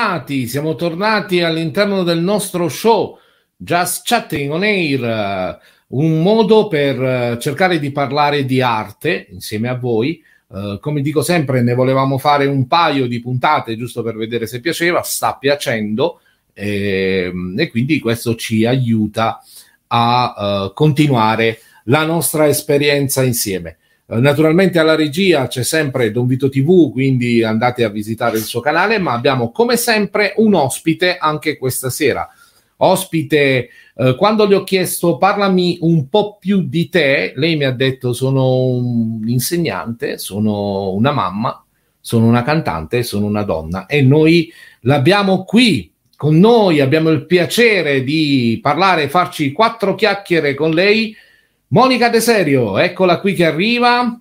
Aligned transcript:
tornati, 0.00 0.48
siamo 0.48 0.76
tornati 0.76 1.42
all'interno 1.42 2.02
del 2.02 2.20
nostro 2.20 2.70
show 2.70 3.18
Just 3.54 4.06
Chatting 4.06 4.50
on 4.50 4.62
Air, 4.62 5.58
un 5.88 6.22
modo 6.22 6.68
per 6.68 7.02
eh, 7.02 7.38
cercare 7.38 7.78
di 7.78 7.92
parlare 7.92 8.46
di 8.46 8.62
arte 8.62 9.26
insieme 9.30 9.68
a 9.68 9.74
voi. 9.74 10.24
Uh, 10.46 10.80
come 10.80 11.02
dico 11.02 11.22
sempre, 11.22 11.60
ne 11.62 11.74
volevamo 11.74 12.16
fare 12.16 12.46
un 12.46 12.66
paio 12.66 13.06
di 13.06 13.20
puntate 13.20 13.76
giusto 13.76 14.02
per 14.02 14.16
vedere 14.16 14.46
se 14.46 14.60
piaceva, 14.60 15.02
sta 15.02 15.34
piacendo 15.34 16.20
e, 16.54 17.26
ehm, 17.26 17.54
e 17.58 17.68
quindi 17.70 18.00
questo 18.00 18.34
ci 18.34 18.64
aiuta 18.64 19.40
a 19.88 20.64
uh, 20.64 20.72
continuare 20.72 21.60
la 21.84 22.04
nostra 22.04 22.48
esperienza 22.48 23.22
insieme. 23.22 23.76
Uh, 24.10 24.18
naturalmente 24.18 24.78
alla 24.78 24.94
regia 24.94 25.46
c'è 25.46 25.62
sempre 25.62 26.10
Don 26.10 26.26
Vito 26.26 26.48
TV, 26.48 26.90
quindi 26.90 27.42
andate 27.42 27.84
a 27.84 27.88
visitare 27.88 28.38
il 28.38 28.44
suo 28.44 28.60
canale, 28.60 28.98
ma 28.98 29.12
abbiamo 29.12 29.50
come 29.50 29.76
sempre 29.76 30.34
un 30.36 30.54
ospite 30.54 31.16
anche 31.18 31.56
questa 31.56 31.90
sera 31.90 32.28
ospite, 32.82 33.68
eh, 33.94 34.14
quando 34.16 34.46
le 34.46 34.54
ho 34.54 34.64
chiesto 34.64 35.16
parlami 35.16 35.78
un 35.82 36.08
po' 36.08 36.36
più 36.38 36.62
di 36.62 36.88
te, 36.88 37.32
lei 37.36 37.56
mi 37.56 37.64
ha 37.64 37.72
detto 37.72 38.12
sono 38.12 38.64
un 38.64 39.22
insegnante, 39.26 40.18
sono 40.18 40.90
una 40.92 41.12
mamma, 41.12 41.64
sono 42.00 42.26
una 42.26 42.42
cantante, 42.42 43.02
sono 43.02 43.26
una 43.26 43.42
donna 43.42 43.86
e 43.86 44.02
noi 44.02 44.52
l'abbiamo 44.80 45.44
qui 45.44 45.92
con 46.16 46.38
noi, 46.38 46.80
abbiamo 46.80 47.10
il 47.10 47.24
piacere 47.24 48.02
di 48.02 48.58
parlare, 48.62 49.08
farci 49.08 49.52
quattro 49.52 49.94
chiacchiere 49.94 50.54
con 50.54 50.70
lei. 50.70 51.16
Monica 51.72 52.08
De 52.08 52.20
Serio, 52.20 52.78
eccola 52.78 53.20
qui 53.20 53.32
che 53.32 53.44
arriva. 53.44 54.18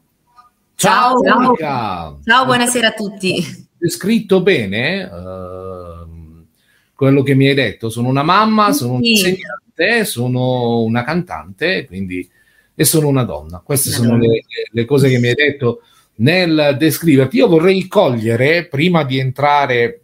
Ciao, 0.75 1.19
ciao 1.23 1.39
Monica. 1.39 2.15
Ciao, 2.23 2.45
buonasera 2.45 2.89
a 2.89 2.93
tutti. 2.93 3.43
Scritto 3.79 4.43
bene? 4.43 5.03
Uh, 5.05 6.45
quello 6.93 7.23
che 7.23 7.33
mi 7.33 7.47
hai 7.47 7.55
detto. 7.55 7.89
Sono 7.89 8.07
una 8.07 8.21
mamma, 8.21 8.71
sono 8.71 8.93
un 8.93 9.03
insegnante, 9.03 10.05
sono 10.05 10.81
una 10.81 11.03
cantante, 11.03 11.87
quindi, 11.87 12.29
e 12.75 12.85
sono 12.85 13.07
una 13.07 13.23
donna. 13.23 13.63
Queste 13.65 13.89
sono 13.89 14.15
le, 14.15 14.43
le, 14.69 14.85
cose 14.85 15.09
che 15.09 15.17
mi 15.17 15.29
hai 15.29 15.33
detto 15.33 15.81
nel 16.17 16.75
descriverti. 16.77 17.37
Io 17.37 17.47
vorrei 17.47 17.87
cogliere, 17.87 18.67
prima 18.67 19.03
di 19.03 19.17
entrare 19.17 20.01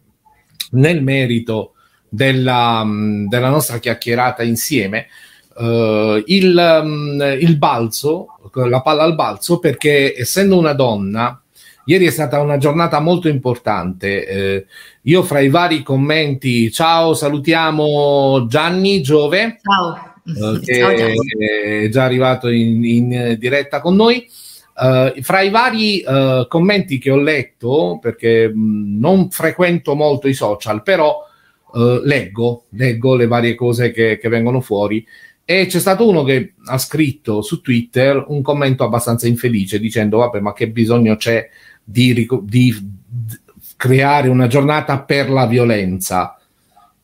nel 0.72 1.04
merito 1.04 1.74
della, 2.10 2.84
della 3.28 3.50
nostra 3.50 3.78
chiacchierata 3.78 4.42
insieme, 4.42 5.10
uh, 5.56 6.22
il, 6.26 6.80
um, 6.84 7.38
il 7.40 7.58
balzo, 7.58 8.28
la 8.54 8.82
palla 8.82 9.04
al 9.04 9.16
balzo, 9.16 9.60
perché 9.60 10.14
essendo 10.16 10.58
una 10.58 10.74
donna, 10.74 11.40
Ieri 11.88 12.08
è 12.08 12.12
stata 12.12 12.42
una 12.42 12.58
giornata 12.58 13.00
molto 13.00 13.28
importante. 13.28 14.26
Eh, 14.26 14.66
io 15.04 15.22
fra 15.22 15.40
i 15.40 15.50
vari 15.50 15.84
commenti, 15.84 16.72
ciao, 16.72 17.14
salutiamo 17.14 18.48
Gianni 18.48 19.02
Giove, 19.02 19.60
ciao. 19.62 20.56
Eh, 20.56 20.60
che 20.66 20.80
ciao, 20.80 20.90
è 20.90 21.90
già 21.90 22.04
arrivato 22.04 22.50
in, 22.50 22.84
in 22.84 23.36
diretta 23.38 23.82
con 23.82 23.96
noi. 23.96 24.28
Uh, 24.76 25.22
fra 25.22 25.42
i 25.42 25.50
vari 25.52 26.04
uh, 26.06 26.48
commenti 26.48 26.98
che 26.98 27.12
ho 27.12 27.18
letto, 27.18 28.00
perché 28.02 28.50
mh, 28.50 29.00
non 29.00 29.30
frequento 29.30 29.94
molto 29.96 30.28
i 30.28 30.34
social, 30.34 30.82
però 30.84 31.24
leggo, 32.04 32.68
leggo 32.70 33.16
le 33.16 33.28
varie 33.28 33.54
cose 33.54 33.92
che, 33.92 34.18
che 34.18 34.30
vengono 34.30 34.62
fuori. 34.62 35.06
E 35.48 35.68
c'è 35.68 35.80
stato 35.80 36.10
uno 36.10 36.24
che 36.24 36.56
ha 36.66 36.78
scritto 36.80 37.44
su 37.44 37.62
Twitter 37.62 38.26
un 38.30 38.42
commento 38.42 38.84
abbastanza 38.84 39.28
infelice 39.28 39.80
dicendo: 39.80 40.18
Vabbè, 40.18 40.40
ma 40.40 40.54
che 40.54 40.70
bisogno 40.70 41.16
c'è 41.16 41.48
di, 41.84 42.28
di 42.42 42.92
creare 43.78 44.28
una 44.28 44.48
giornata 44.48 45.02
per 45.02 45.30
la 45.30 45.46
violenza. 45.46 46.40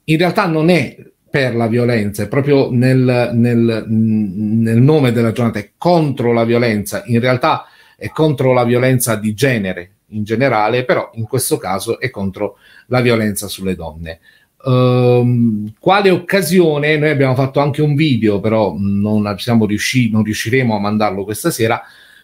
In 0.05 0.17
realtà 0.17 0.47
non 0.47 0.69
è 0.69 0.97
per 1.29 1.55
la 1.55 1.67
violenza, 1.67 2.23
è 2.23 2.27
proprio 2.27 2.69
nel, 2.71 3.29
nel, 3.33 3.85
nel, 3.87 4.81
nome 4.81 5.13
della 5.13 5.31
giornata, 5.31 5.59
è 5.59 5.71
contro 5.77 6.33
la 6.33 6.43
violenza, 6.43 7.03
in 7.05 7.21
realtà 7.21 7.67
è 7.95 8.09
contro 8.09 8.51
la 8.51 8.65
violenza 8.65 9.15
di 9.15 9.33
genere 9.33 9.91
in 10.07 10.23
generale, 10.25 10.83
però 10.83 11.09
in 11.13 11.25
questo 11.25 11.57
caso 11.57 11.99
è 11.99 12.09
contro 12.09 12.57
la 12.87 12.99
violenza 12.99 13.47
sulle 13.47 13.75
donne. 13.75 14.19
Um, 14.63 15.73
quale 15.79 16.09
occasione? 16.09 16.97
Noi 16.97 17.09
abbiamo 17.09 17.35
fatto 17.35 17.59
anche 17.59 17.81
un 17.81 17.95
video, 17.95 18.39
però 18.39 18.75
non, 18.77 19.25
riusciti, 19.65 20.11
non 20.11 20.23
riusciremo 20.23 20.75
a 20.75 20.79
mandarlo 20.79 21.23
questa 21.23 21.49
sera 21.49 21.81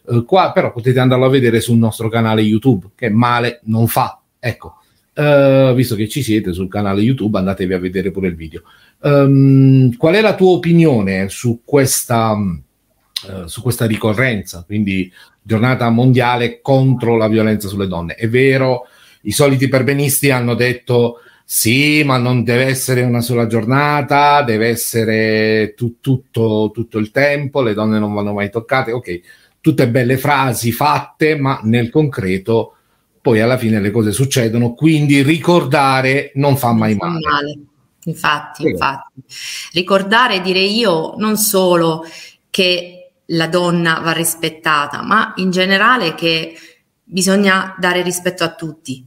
Uh, 0.08 0.24
qua 0.24 0.54
però 0.54 0.72
potete 0.72 1.00
andarlo 1.02 1.26
a 1.26 1.30
vedere 1.30 1.60
sul 1.60 1.78
nostro 1.78 2.08
canale 2.08 2.42
YouTube, 2.42 2.92
che 2.96 3.10
male 3.10 3.60
non 3.64 3.88
fa. 3.88 4.18
Ecco, 4.40 4.76
uh, 5.16 5.74
visto 5.74 5.96
che 5.96 6.08
ci 6.08 6.24
siete 6.24 6.54
sul 6.54 6.70
canale 6.70 7.02
YouTube, 7.02 7.38
andatevi 7.38 7.74
a 7.74 7.80
vedere 7.80 8.12
pure 8.12 8.30
il 8.30 8.36
video. 8.36 8.64
Um, 9.02 9.96
qual 9.98 10.16
è 10.16 10.22
la 10.22 10.36
tua 10.36 10.52
opinione 10.52 11.28
su 11.28 11.62
questa, 11.66 12.32
uh, 12.32 13.48
su 13.48 13.62
questa 13.62 13.86
ricorrenza? 13.86 14.64
Quindi 14.66 15.12
giornata 15.42 15.90
mondiale 15.90 16.62
contro 16.62 17.18
la 17.18 17.28
violenza 17.28 17.68
sulle 17.68 17.88
donne. 17.88 18.16
È 18.16 18.30
vero, 18.30 18.88
i 19.24 19.32
soliti 19.32 19.68
perbenisti 19.68 20.30
hanno 20.30 20.54
detto 20.54 21.20
sì, 21.50 22.04
ma 22.04 22.18
non 22.18 22.44
deve 22.44 22.66
essere 22.66 23.04
una 23.04 23.22
sola 23.22 23.48
giornata, 23.48 24.44
deve 24.44 24.68
essere 24.68 25.74
tu, 25.78 26.02
tutto, 26.02 26.72
tutto 26.74 26.98
il 26.98 27.10
tempo, 27.10 27.62
le 27.62 27.74
donne 27.74 28.00
non 28.00 28.14
vanno 28.14 28.34
mai 28.34 28.50
toccate. 28.50 28.92
Ok, 28.92 29.22
tutte 29.62 29.88
belle 29.88 30.18
frasi 30.18 30.74
fatte, 30.74 31.38
ma 31.38 31.62
nel 31.64 31.90
concreto 31.90 32.76
poi 33.22 33.40
alla 33.40 33.58
fine 33.58 33.80
le 33.80 33.92
cose 33.92 34.12
succedono, 34.12 34.74
quindi 34.74 35.22
ricordare 35.22 36.34
non 36.36 36.58
fa 36.58 36.74
mai 36.74 36.96
male. 36.96 37.20
male. 37.26 37.60
Infatti, 38.04 38.64
sì. 38.64 38.70
infatti. 38.72 39.24
Ricordare, 39.72 40.42
direi 40.42 40.78
io, 40.78 41.14
non 41.16 41.38
solo 41.38 42.04
che 42.50 43.12
la 43.28 43.48
donna 43.48 44.02
va 44.02 44.12
rispettata, 44.12 45.02
ma 45.02 45.32
in 45.38 45.52
generale 45.52 46.14
che 46.14 46.58
bisogna 47.02 47.74
dare 47.80 48.02
rispetto 48.02 48.44
a 48.44 48.54
tutti, 48.54 49.06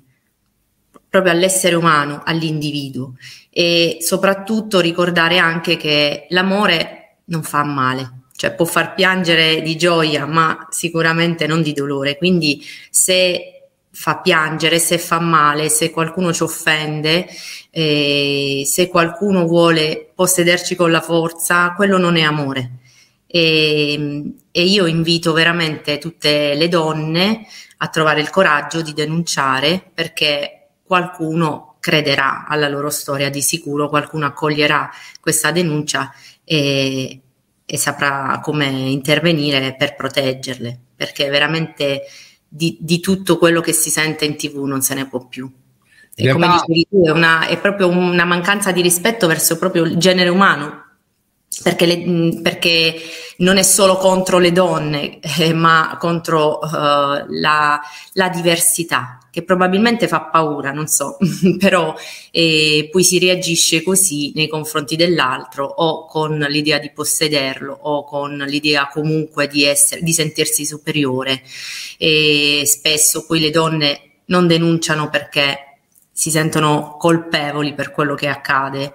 proprio 1.11 1.33
all'essere 1.33 1.75
umano, 1.75 2.23
all'individuo 2.25 3.15
e 3.51 3.99
soprattutto 4.01 4.81
ricordare 4.81 5.37
anche 5.39 5.77
che 5.77 6.27
l'amore 6.31 7.17
non 7.27 7.43
fa 7.43 7.65
male 7.65 8.21
cioè 8.41 8.55
può 8.55 8.65
far 8.65 8.95
piangere 8.95 9.61
di 9.61 9.77
gioia, 9.77 10.25
ma 10.25 10.67
sicuramente 10.71 11.47
non 11.47 11.61
di 11.61 11.75
dolore. 11.75 12.17
Quindi 12.17 12.65
se 12.89 13.67
fa 13.91 14.17
piangere, 14.17 14.79
se 14.79 14.97
fa 14.97 15.21
male, 15.21 15.69
se 15.69 15.91
qualcuno 15.91 16.33
ci 16.33 16.43
offende, 16.43 17.27
eh, 17.69 18.63
se 18.65 18.89
qualcuno 18.89 19.45
vuole 19.45 20.11
possederci 20.15 20.75
con 20.75 20.91
la 20.91 21.03
forza, 21.03 21.75
quello 21.75 21.99
non 21.99 22.17
è 22.17 22.23
amore. 22.23 22.79
E, 23.27 24.33
e 24.51 24.63
io 24.63 24.87
invito 24.87 25.35
veramente 25.35 25.99
tutte 25.99 26.55
le 26.55 26.69
donne 26.69 27.47
a 27.77 27.89
trovare 27.89 28.23
il 28.23 28.31
coraggio 28.31 28.81
di 28.81 28.95
denunciare 28.95 29.85
perché 29.93 30.60
qualcuno 30.91 31.77
crederà 31.79 32.49
alla 32.49 32.69
loro 32.69 32.91
storia 32.91 33.31
di 33.31 33.43
sicuro, 33.43 33.89
qualcuno 33.89 34.27
accoglierà 34.27 34.91
questa 35.21 35.53
denuncia 35.53 36.13
e, 36.43 37.21
e 37.65 37.77
saprà 37.77 38.41
come 38.43 38.67
intervenire 38.67 39.77
per 39.79 39.95
proteggerle, 39.95 40.77
perché 40.97 41.29
veramente 41.29 42.03
di, 42.49 42.77
di, 42.81 42.99
tutto 42.99 43.39
quello 43.39 43.61
che 43.61 43.71
si 43.71 43.89
sente 43.89 44.25
in 44.25 44.35
tv 44.35 44.65
non 44.65 44.83
se 44.83 44.95
ne 44.95 45.07
può 45.07 45.25
più. 45.29 45.49
E 46.13 46.33
come 46.33 46.49
dicevi 46.49 46.89
tu, 46.91 47.05
è, 47.05 47.11
una, 47.11 47.47
è 47.47 47.57
proprio 47.61 47.87
una 47.87 48.25
mancanza 48.25 48.73
di 48.73 48.83
rispetto 48.83 49.29
verso 49.29 49.59
proprio 49.59 49.85
il 49.85 49.97
genere 49.97 50.29
umano, 50.29 50.87
perché, 51.63 51.85
le, 51.85 52.41
perché, 52.41 52.95
non 53.39 53.57
è 53.57 53.63
solo 53.63 53.97
contro 53.97 54.39
le 54.39 54.53
donne, 54.53 55.19
eh, 55.39 55.53
ma 55.53 55.97
contro 55.99 56.59
uh, 56.63 57.25
la, 57.29 57.81
la, 58.13 58.29
diversità, 58.29 59.19
che 59.31 59.43
probabilmente 59.43 60.07
fa 60.07 60.23
paura, 60.23 60.71
non 60.71 60.87
so, 60.87 61.17
però 61.59 61.95
eh, 62.31 62.89
poi 62.91 63.03
si 63.03 63.19
reagisce 63.19 63.83
così 63.83 64.33
nei 64.35 64.47
confronti 64.47 64.95
dell'altro 64.95 65.65
o 65.65 66.07
con 66.07 66.39
l'idea 66.49 66.79
di 66.79 66.93
possederlo 66.93 67.77
o 67.83 68.05
con 68.05 68.37
l'idea 68.47 68.89
comunque 68.89 69.49
di, 69.49 69.65
essere, 69.65 70.03
di 70.03 70.13
sentirsi 70.13 70.65
superiore. 70.65 71.43
E 71.99 72.63
spesso 72.65 73.27
poi 73.27 73.41
le 73.41 73.51
donne 73.51 74.01
non 74.27 74.47
denunciano 74.47 75.11
perché 75.11 75.79
si 76.13 76.31
sentono 76.31 76.97
colpevoli 76.99 77.75
per 77.75 77.91
quello 77.91 78.15
che 78.15 78.29
accade 78.29 78.93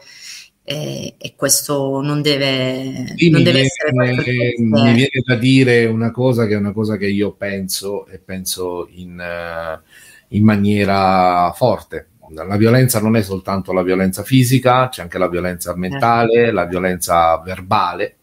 e, 0.67 1.13
e 1.17 1.35
questo 1.35 2.01
non 2.01 2.21
deve, 2.21 3.13
sì, 3.15 3.29
non 3.29 3.44
deve 3.44 3.62
essere 3.62 3.91
viene, 3.91 4.53
mi 4.57 4.94
viene 4.94 5.21
da 5.23 5.35
dire 5.35 5.85
una 5.85 6.12
cosa 6.12 6.47
che 6.47 6.56
è 6.56 6.57
una 6.57 6.73
cosa 6.73 6.97
che 6.97 7.07
io 7.07 7.33
penso 7.33 8.07
e 8.07 8.17
penso 8.17 8.89
in, 8.94 9.17
uh, 9.17 9.79
in 10.29 10.44
maniera 10.44 11.53
forte 11.56 12.07
la 12.29 12.57
violenza 12.57 13.00
non 13.00 13.15
è 13.15 13.21
soltanto 13.21 13.71
la 13.71 13.83
violenza 13.83 14.23
fisica, 14.23 14.89
c'è 14.89 15.01
anche 15.01 15.17
la 15.17 15.29
violenza 15.29 15.75
mentale, 15.75 16.51
la 16.51 16.65
violenza 16.65 17.39
verbale. 17.39 18.15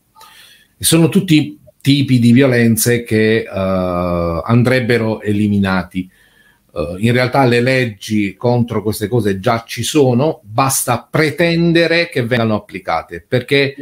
E 0.77 0.85
sono 0.85 1.09
tutti 1.09 1.59
tipi 1.81 2.19
di 2.19 2.33
violenze 2.33 3.03
che 3.03 3.47
uh, 3.49 4.43
andrebbero 4.45 5.21
eliminati. 5.21 6.11
Uh, 6.75 6.97
in 6.97 7.13
realtà 7.13 7.45
le 7.45 7.61
leggi 7.61 8.35
contro 8.35 8.83
queste 8.83 9.07
cose 9.07 9.39
già 9.39 9.63
ci 9.67 9.83
sono, 9.83 10.41
basta 10.43 11.07
pretendere 11.11 12.09
che 12.09 12.25
vengano 12.25 12.55
applicate, 12.55 13.23
perché 13.29 13.75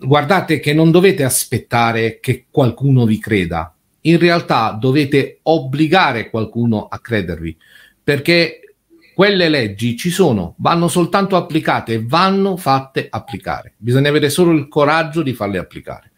guardate 0.00 0.60
che 0.60 0.74
non 0.74 0.90
dovete 0.90 1.24
aspettare 1.24 2.20
che 2.20 2.44
qualcuno 2.50 3.06
vi 3.06 3.18
creda, 3.18 3.74
in 4.02 4.18
realtà 4.18 4.76
dovete 4.78 5.38
obbligare 5.44 6.28
qualcuno 6.28 6.88
a 6.88 6.98
credervi, 6.98 7.56
perché 8.04 8.76
quelle 9.14 9.48
leggi 9.48 9.96
ci 9.96 10.10
sono, 10.10 10.54
vanno 10.58 10.88
soltanto 10.88 11.36
applicate, 11.36 12.04
vanno 12.04 12.58
fatte 12.58 13.06
applicare, 13.08 13.72
bisogna 13.78 14.10
avere 14.10 14.28
solo 14.28 14.52
il 14.52 14.68
coraggio 14.68 15.22
di 15.22 15.32
farle 15.32 15.56
applicare. 15.56 16.12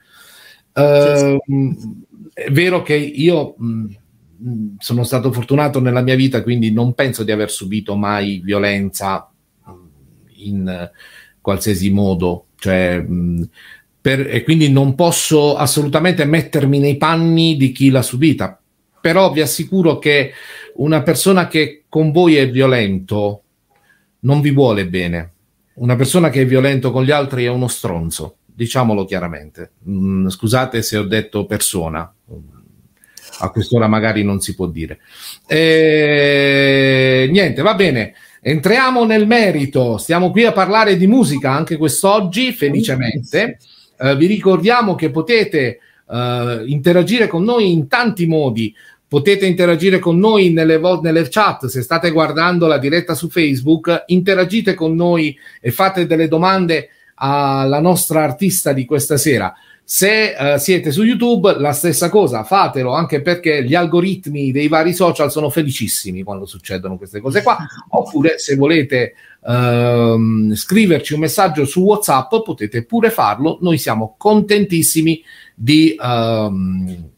Uh, 0.73 1.39
è 2.33 2.51
vero 2.51 2.83
che 2.83 2.97
io... 2.97 3.55
Mh, 3.57 3.85
sono 4.79 5.05
stato 5.05 5.33
fortunato 5.33 5.81
nella 5.81 6.03
mia 6.03 6.17
vita, 6.17 6.43
quindi 6.43 6.73
non 6.73 6.95
penso 6.95 7.25
di 7.25 7.33
aver 7.33 7.51
subito 7.51 7.97
mai 7.97 8.41
violenza 8.45 9.31
in 10.37 10.91
qualsiasi 11.41 11.91
modo, 11.91 12.47
cioè, 12.57 13.05
per, 14.01 14.27
e 14.29 14.43
quindi 14.43 14.71
non 14.71 14.95
posso 14.95 15.57
assolutamente 15.57 16.25
mettermi 16.25 16.79
nei 16.79 16.97
panni 16.97 17.57
di 17.57 17.73
chi 17.73 17.91
l'ha 17.91 18.03
subita. 18.03 18.59
Però 19.01 19.31
vi 19.33 19.43
assicuro 19.43 19.99
che 19.99 20.33
una 20.77 21.03
persona 21.03 21.47
che 21.47 21.85
con 21.89 22.11
voi 22.11 22.37
è 22.37 22.51
violento 22.51 23.43
non 24.21 24.41
vi 24.41 24.51
vuole 24.51 24.87
bene. 24.87 25.33
Una 25.75 25.97
persona 25.97 26.31
che 26.31 26.43
è 26.43 26.47
violento 26.47 26.91
con 26.91 27.05
gli 27.05 27.11
altri 27.11 27.45
è 27.45 27.49
uno 27.49 27.69
stronzo, 27.69 28.37
diciamolo 28.47 29.05
chiaramente. 29.05 29.73
Mm, 29.89 30.29
scusate 30.29 30.83
se 30.83 30.97
ho 30.97 31.05
detto 31.05 31.47
persona, 31.47 32.11
a 33.39 33.51
quest'ora 33.51 33.89
magari 33.89 34.23
non 34.23 34.41
si 34.41 34.55
può 34.55 34.67
dire. 34.67 35.01
E, 35.47 37.29
niente, 37.31 37.63
va 37.63 37.75
bene. 37.75 38.15
Entriamo 38.41 39.05
nel 39.05 39.27
merito, 39.27 39.97
stiamo 39.97 40.31
qui 40.31 40.45
a 40.45 40.53
parlare 40.53 40.99
di 40.99 41.07
musica 41.07 41.51
anche 41.53 41.77
quest'oggi, 41.77 42.53
felicemente. 42.53 43.59
Uh, 43.97 44.17
vi 44.17 44.27
ricordiamo 44.27 44.95
che 44.95 45.11
potete 45.11 45.79
uh, 46.07 46.63
interagire 46.67 47.27
con 47.27 47.43
noi 47.43 47.73
in 47.73 47.89
tanti 47.89 48.27
modi. 48.27 48.75
Potete 49.07 49.47
interagire 49.47 49.99
con 49.99 50.19
noi 50.19 50.51
nelle, 50.51 50.77
vo- 50.77 51.01
nelle 51.01 51.27
chat, 51.31 51.67
se 51.67 51.81
state 51.81 52.11
guardando 52.11 52.67
la 52.67 52.79
diretta 52.79 53.15
su 53.15 53.31
Facebook, 53.31 54.05
interagite 54.09 54.75
con 54.75 54.95
noi 54.95 55.35
e 55.61 55.71
fate 55.71 56.07
delle 56.07 56.29
domande 56.29 56.89
alla 57.15 57.81
nostra 57.81 58.25
artista 58.25 58.73
di 58.73 58.85
questa 58.85 59.17
sera. 59.17 59.55
Se 59.87 60.35
uh, 60.39 60.57
siete 60.57 60.91
su 60.91 61.03
YouTube, 61.03 61.59
la 61.59 61.73
stessa 61.73 62.09
cosa, 62.09 62.43
fatelo 62.43 62.95
anche 62.95 63.21
perché 63.21 63.63
gli 63.63 63.75
algoritmi 63.75 64.51
dei 64.51 64.67
vari 64.67 64.95
social 64.95 65.31
sono 65.31 65.51
felicissimi 65.51 66.23
quando 66.23 66.47
succedono 66.47 66.97
queste 66.97 67.21
cose 67.21 67.43
qua. 67.43 67.59
Oppure, 67.91 68.39
se 68.39 68.57
volete 68.57 69.15
uh, 69.41 70.55
scriverci 70.55 71.13
un 71.13 71.21
messaggio 71.21 71.67
su 71.67 71.83
WhatsApp, 71.83 72.31
potete 72.43 72.85
pure 72.85 73.11
farlo. 73.11 73.59
Noi 73.61 73.77
siamo 73.77 74.15
contentissimi 74.17 75.23
di. 75.55 75.95
Uh, 75.99 77.13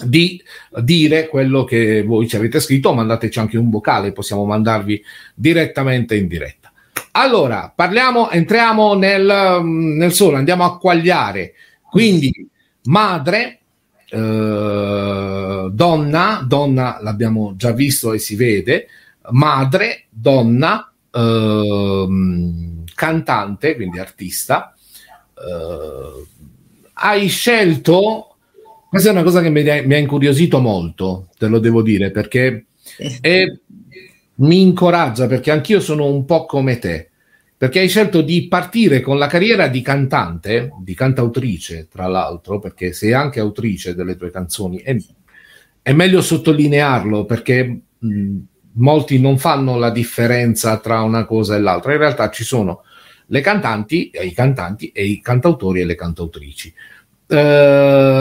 di 0.00 0.40
dire 0.80 1.26
quello 1.26 1.64
che 1.64 2.04
voi 2.04 2.28
ci 2.28 2.36
avete 2.36 2.60
scritto, 2.60 2.94
mandateci 2.94 3.40
anche 3.40 3.58
un 3.58 3.68
vocale, 3.68 4.12
possiamo 4.12 4.44
mandarvi 4.44 5.02
direttamente 5.34 6.14
in 6.14 6.28
diretta. 6.28 6.72
Allora, 7.12 7.72
parliamo, 7.74 8.30
entriamo 8.30 8.94
nel, 8.94 9.60
nel 9.64 10.12
solo, 10.12 10.36
andiamo 10.36 10.62
a 10.62 10.78
quagliare 10.78 11.54
quindi 11.90 12.48
madre, 12.84 13.60
eh, 14.10 15.68
donna, 15.70 16.44
donna 16.46 16.98
l'abbiamo 17.00 17.54
già 17.56 17.72
visto 17.72 18.12
e 18.12 18.18
si 18.18 18.36
vede, 18.36 18.88
madre, 19.30 20.06
donna, 20.10 20.92
eh, 21.10 22.08
cantante, 22.94 23.74
quindi 23.74 23.98
artista, 23.98 24.74
eh, 25.34 26.26
hai 26.94 27.28
scelto, 27.28 28.36
questa 28.88 29.10
è 29.10 29.12
una 29.12 29.22
cosa 29.22 29.40
che 29.40 29.50
mi, 29.50 29.62
mi, 29.62 29.94
ha 29.94 29.98
incuriosito 29.98 30.60
molto, 30.60 31.28
te 31.38 31.46
lo 31.46 31.58
devo 31.58 31.82
dire, 31.82 32.10
perché 32.10 32.66
è, 33.20 33.44
mi 34.36 34.60
incoraggia, 34.62 35.26
perché 35.26 35.50
anch'io 35.50 35.80
sono 35.80 36.06
un 36.06 36.24
po' 36.24 36.46
come 36.46 36.78
te 36.78 37.07
perché 37.58 37.80
hai 37.80 37.88
scelto 37.88 38.22
di 38.22 38.46
partire 38.46 39.00
con 39.00 39.18
la 39.18 39.26
carriera 39.26 39.66
di 39.66 39.82
cantante, 39.82 40.70
di 40.80 40.94
cantautrice, 40.94 41.88
tra 41.90 42.06
l'altro, 42.06 42.60
perché 42.60 42.92
sei 42.92 43.12
anche 43.12 43.40
autrice 43.40 43.96
delle 43.96 44.14
tue 44.16 44.30
canzoni. 44.30 44.78
È, 44.78 44.96
è 45.82 45.92
meglio 45.92 46.22
sottolinearlo 46.22 47.24
perché 47.24 47.80
mh, 47.98 48.36
molti 48.74 49.18
non 49.18 49.38
fanno 49.38 49.76
la 49.76 49.90
differenza 49.90 50.78
tra 50.78 51.02
una 51.02 51.24
cosa 51.24 51.56
e 51.56 51.58
l'altra. 51.58 51.92
In 51.92 51.98
realtà 51.98 52.30
ci 52.30 52.44
sono 52.44 52.84
le 53.26 53.40
cantanti, 53.40 54.12
i 54.14 54.32
cantanti 54.32 54.92
e 54.92 55.04
i 55.04 55.20
cantautori 55.20 55.80
e 55.80 55.84
le 55.84 55.96
cantautrici. 55.96 56.72
Uh, 57.26 57.34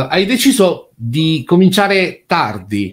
hai 0.09 0.25
deciso 0.25 0.89
di 0.95 1.43
cominciare 1.45 2.23
tardi 2.25 2.91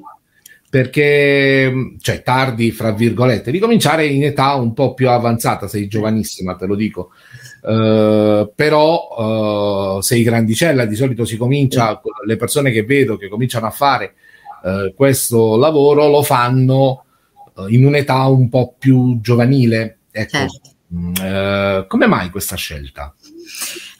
perché, 0.74 1.94
cioè 2.00 2.24
tardi, 2.24 2.72
fra 2.72 2.90
virgolette, 2.90 3.52
di 3.52 3.60
cominciare 3.60 4.06
in 4.06 4.24
età 4.24 4.54
un 4.54 4.72
po' 4.72 4.92
più 4.92 5.08
avanzata, 5.08 5.68
sei 5.68 5.86
giovanissima, 5.86 6.56
te 6.56 6.66
lo 6.66 6.74
dico. 6.74 7.10
Uh, 7.62 8.50
però 8.56 9.96
uh, 9.96 10.00
sei 10.00 10.24
grandicella, 10.24 10.84
di 10.84 10.96
solito 10.96 11.24
si 11.24 11.36
comincia, 11.36 12.00
le 12.26 12.34
persone 12.34 12.72
che 12.72 12.82
vedo 12.82 13.16
che 13.16 13.28
cominciano 13.28 13.66
a 13.66 13.70
fare 13.70 14.14
uh, 14.64 14.92
questo 14.96 15.56
lavoro 15.56 16.08
lo 16.08 16.24
fanno 16.24 17.04
in 17.68 17.86
un'età 17.86 18.24
un 18.24 18.48
po' 18.48 18.74
più 18.76 19.20
giovanile. 19.20 19.98
Ecco, 20.10 20.38
certo. 20.38 20.70
Mm, 20.92 21.86
come 21.86 22.06
mai 22.08 22.30
questa 22.30 22.56
scelta? 22.56 23.14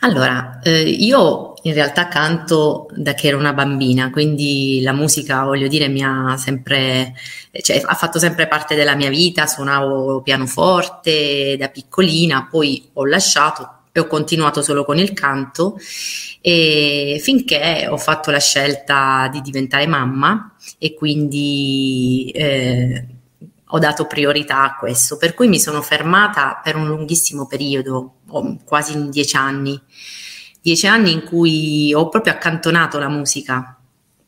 Allora, 0.00 0.60
eh, 0.62 0.82
io 0.82 1.54
in 1.62 1.72
realtà 1.72 2.08
canto 2.08 2.88
da 2.94 3.14
che 3.14 3.28
ero 3.28 3.38
una 3.38 3.54
bambina, 3.54 4.10
quindi 4.10 4.80
la 4.82 4.92
musica, 4.92 5.44
voglio 5.44 5.66
dire, 5.66 5.88
mi 5.88 6.02
ha 6.04 6.36
sempre, 6.36 7.14
cioè, 7.62 7.80
ha 7.84 7.94
fatto 7.94 8.18
sempre 8.18 8.46
parte 8.46 8.74
della 8.74 8.94
mia 8.94 9.08
vita, 9.08 9.46
suonavo 9.46 10.20
pianoforte 10.20 11.56
da 11.58 11.68
piccolina, 11.68 12.48
poi 12.50 12.90
ho 12.94 13.06
lasciato 13.06 13.84
e 13.92 14.00
ho 14.00 14.06
continuato 14.06 14.60
solo 14.60 14.84
con 14.84 14.98
il 14.98 15.12
canto 15.12 15.78
e 16.40 17.20
finché 17.22 17.86
ho 17.88 17.96
fatto 17.96 18.30
la 18.30 18.40
scelta 18.40 19.28
di 19.30 19.40
diventare 19.40 19.86
mamma 19.86 20.54
e 20.78 20.94
quindi 20.94 22.30
eh, 22.34 23.06
ho 23.66 23.78
dato 23.78 24.06
priorità 24.06 24.62
a 24.62 24.76
questo, 24.76 25.16
per 25.16 25.34
cui 25.34 25.48
mi 25.48 25.58
sono 25.58 25.80
fermata 25.80 26.60
per 26.62 26.76
un 26.76 26.86
lunghissimo 26.86 27.46
periodo, 27.46 28.16
quasi 28.64 29.08
dieci 29.08 29.36
anni, 29.36 29.80
dieci 30.60 30.86
anni 30.86 31.12
in 31.12 31.24
cui 31.24 31.92
ho 31.94 32.08
proprio 32.08 32.32
accantonato 32.32 32.98
la 32.98 33.08
musica 33.08 33.78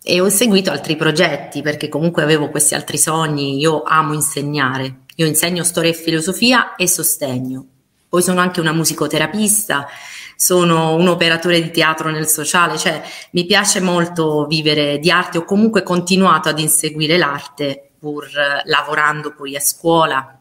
e 0.02 0.20
ho 0.20 0.28
seguito 0.28 0.70
altri 0.70 0.94
progetti 0.94 1.62
perché 1.62 1.88
comunque 1.88 2.22
avevo 2.22 2.48
questi 2.48 2.74
altri 2.74 2.98
sogni, 2.98 3.58
io 3.58 3.82
amo 3.82 4.14
insegnare, 4.14 5.00
io 5.16 5.26
insegno 5.26 5.64
storia 5.64 5.90
e 5.90 5.94
filosofia 5.94 6.76
e 6.76 6.86
sostegno, 6.86 7.66
poi 8.08 8.22
sono 8.22 8.40
anche 8.40 8.60
una 8.60 8.72
musicoterapista, 8.72 9.88
sono 10.36 10.94
un 10.94 11.08
operatore 11.08 11.60
di 11.60 11.70
teatro 11.70 12.10
nel 12.10 12.28
sociale, 12.28 12.76
cioè 12.76 13.02
mi 13.32 13.46
piace 13.46 13.80
molto 13.80 14.46
vivere 14.46 14.98
di 14.98 15.10
arte, 15.10 15.38
ho 15.38 15.44
comunque 15.44 15.82
continuato 15.82 16.48
ad 16.48 16.60
inseguire 16.60 17.16
l'arte 17.16 17.90
pur 17.98 18.28
lavorando 18.64 19.34
poi 19.34 19.56
a 19.56 19.60
scuola 19.60 20.38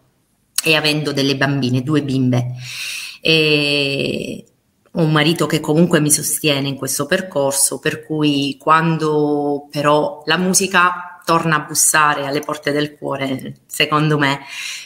e 0.64 0.76
avendo 0.76 1.12
delle 1.14 1.38
bambine, 1.38 1.82
due 1.82 2.04
bimbe. 2.04 2.54
E 3.28 4.46
un 4.92 5.12
marito 5.12 5.48
che 5.48 5.60
comunque 5.60 6.00
mi 6.00 6.12
sostiene 6.12 6.68
in 6.68 6.76
questo 6.76 7.08
percorso, 7.08 7.80
per 7.80 8.06
cui 8.06 8.56
quando 8.60 9.68
però 9.72 10.22
la 10.26 10.38
musica 10.38 11.20
torna 11.26 11.56
a 11.56 11.66
bussare 11.66 12.28
alle 12.28 12.42
porte 12.42 12.72
del 12.72 12.96
cuore, 12.96 13.62
secondo 13.66 14.20
me 14.20 14.42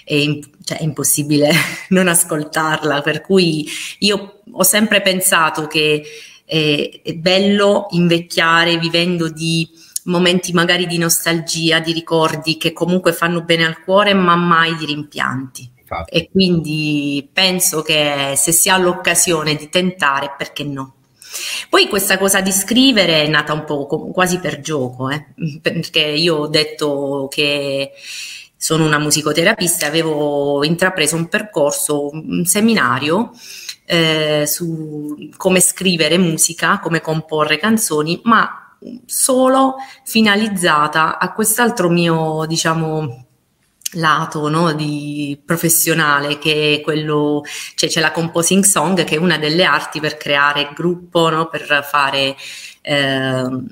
è, 0.06 0.14
imp- 0.14 0.64
cioè, 0.64 0.78
è 0.78 0.84
impossibile 0.84 1.52
non 1.90 2.08
ascoltarla, 2.08 3.02
per 3.02 3.20
cui 3.20 3.68
io 4.00 4.42
ho 4.50 4.64
sempre 4.64 5.02
pensato 5.02 5.68
che 5.68 6.02
è, 6.46 7.02
è 7.04 7.14
bello 7.16 7.88
invecchiare 7.90 8.78
vivendo 8.78 9.30
di 9.30 9.70
momenti 10.06 10.54
magari 10.54 10.88
di 10.88 10.98
nostalgia, 10.98 11.82
di 11.82 11.92
ricordi 11.92 12.56
che 12.56 12.72
comunque 12.72 13.12
fanno 13.12 13.42
bene 13.42 13.66
al 13.66 13.84
cuore, 13.84 14.14
ma 14.14 14.38
mai 14.38 14.78
di 14.78 14.86
rimpianti. 14.86 15.72
Infatti. 15.90 16.16
E 16.16 16.30
quindi 16.30 17.28
penso 17.34 17.82
che 17.82 18.34
se 18.36 18.52
si 18.52 18.70
ha 18.70 18.78
l'occasione 18.78 19.56
di 19.56 19.70
tentare, 19.70 20.34
perché 20.38 20.64
no? 20.64 20.96
Poi 21.70 21.88
questa 21.88 22.18
cosa 22.18 22.42
di 22.42 22.52
scrivere 22.52 23.24
è 23.24 23.28
nata 23.28 23.54
un 23.54 23.64
po' 23.64 23.86
quasi 24.12 24.40
per 24.40 24.62
gioco, 24.62 25.10
eh? 25.10 25.26
perché 25.62 26.00
io 26.00 26.36
ho 26.38 26.48
detto 26.48 27.28
che 27.30 27.92
sono 28.56 28.86
una 28.86 29.00
musicoterapista 29.00 29.88
avevo 29.88 30.64
intrapreso 30.64 31.16
un 31.16 31.28
percorso, 31.28 32.10
un 32.12 32.46
seminario 32.46 33.32
eh, 33.86 34.46
su 34.46 35.30
come 35.38 35.62
scrivere 35.62 36.18
musica, 36.18 36.80
come 36.80 37.02
comporre 37.02 37.58
canzoni, 37.58 38.20
ma 38.24 38.76
solo 39.06 39.76
finalizzata 40.04 41.18
a 41.18 41.34
quest'altro 41.34 41.90
mio, 41.90 42.46
diciamo, 42.48 43.29
lato 43.94 44.48
no, 44.50 44.74
di 44.74 45.40
professionale 45.44 46.38
che 46.38 46.76
è 46.76 46.82
quello, 46.82 47.44
cioè 47.76 47.90
c'è 47.90 48.02
la 48.02 48.12
composing 48.12 48.64
song 48.64 49.04
che 49.04 49.16
è 49.16 49.20
una 49.20 49.38
delle 49.38 49.64
arti 49.64 50.00
per 50.00 50.18
creare 50.18 50.72
gruppo, 50.74 51.30
no, 51.30 51.48
per 51.48 51.88
fare 51.90 52.36
eh, 52.82 53.64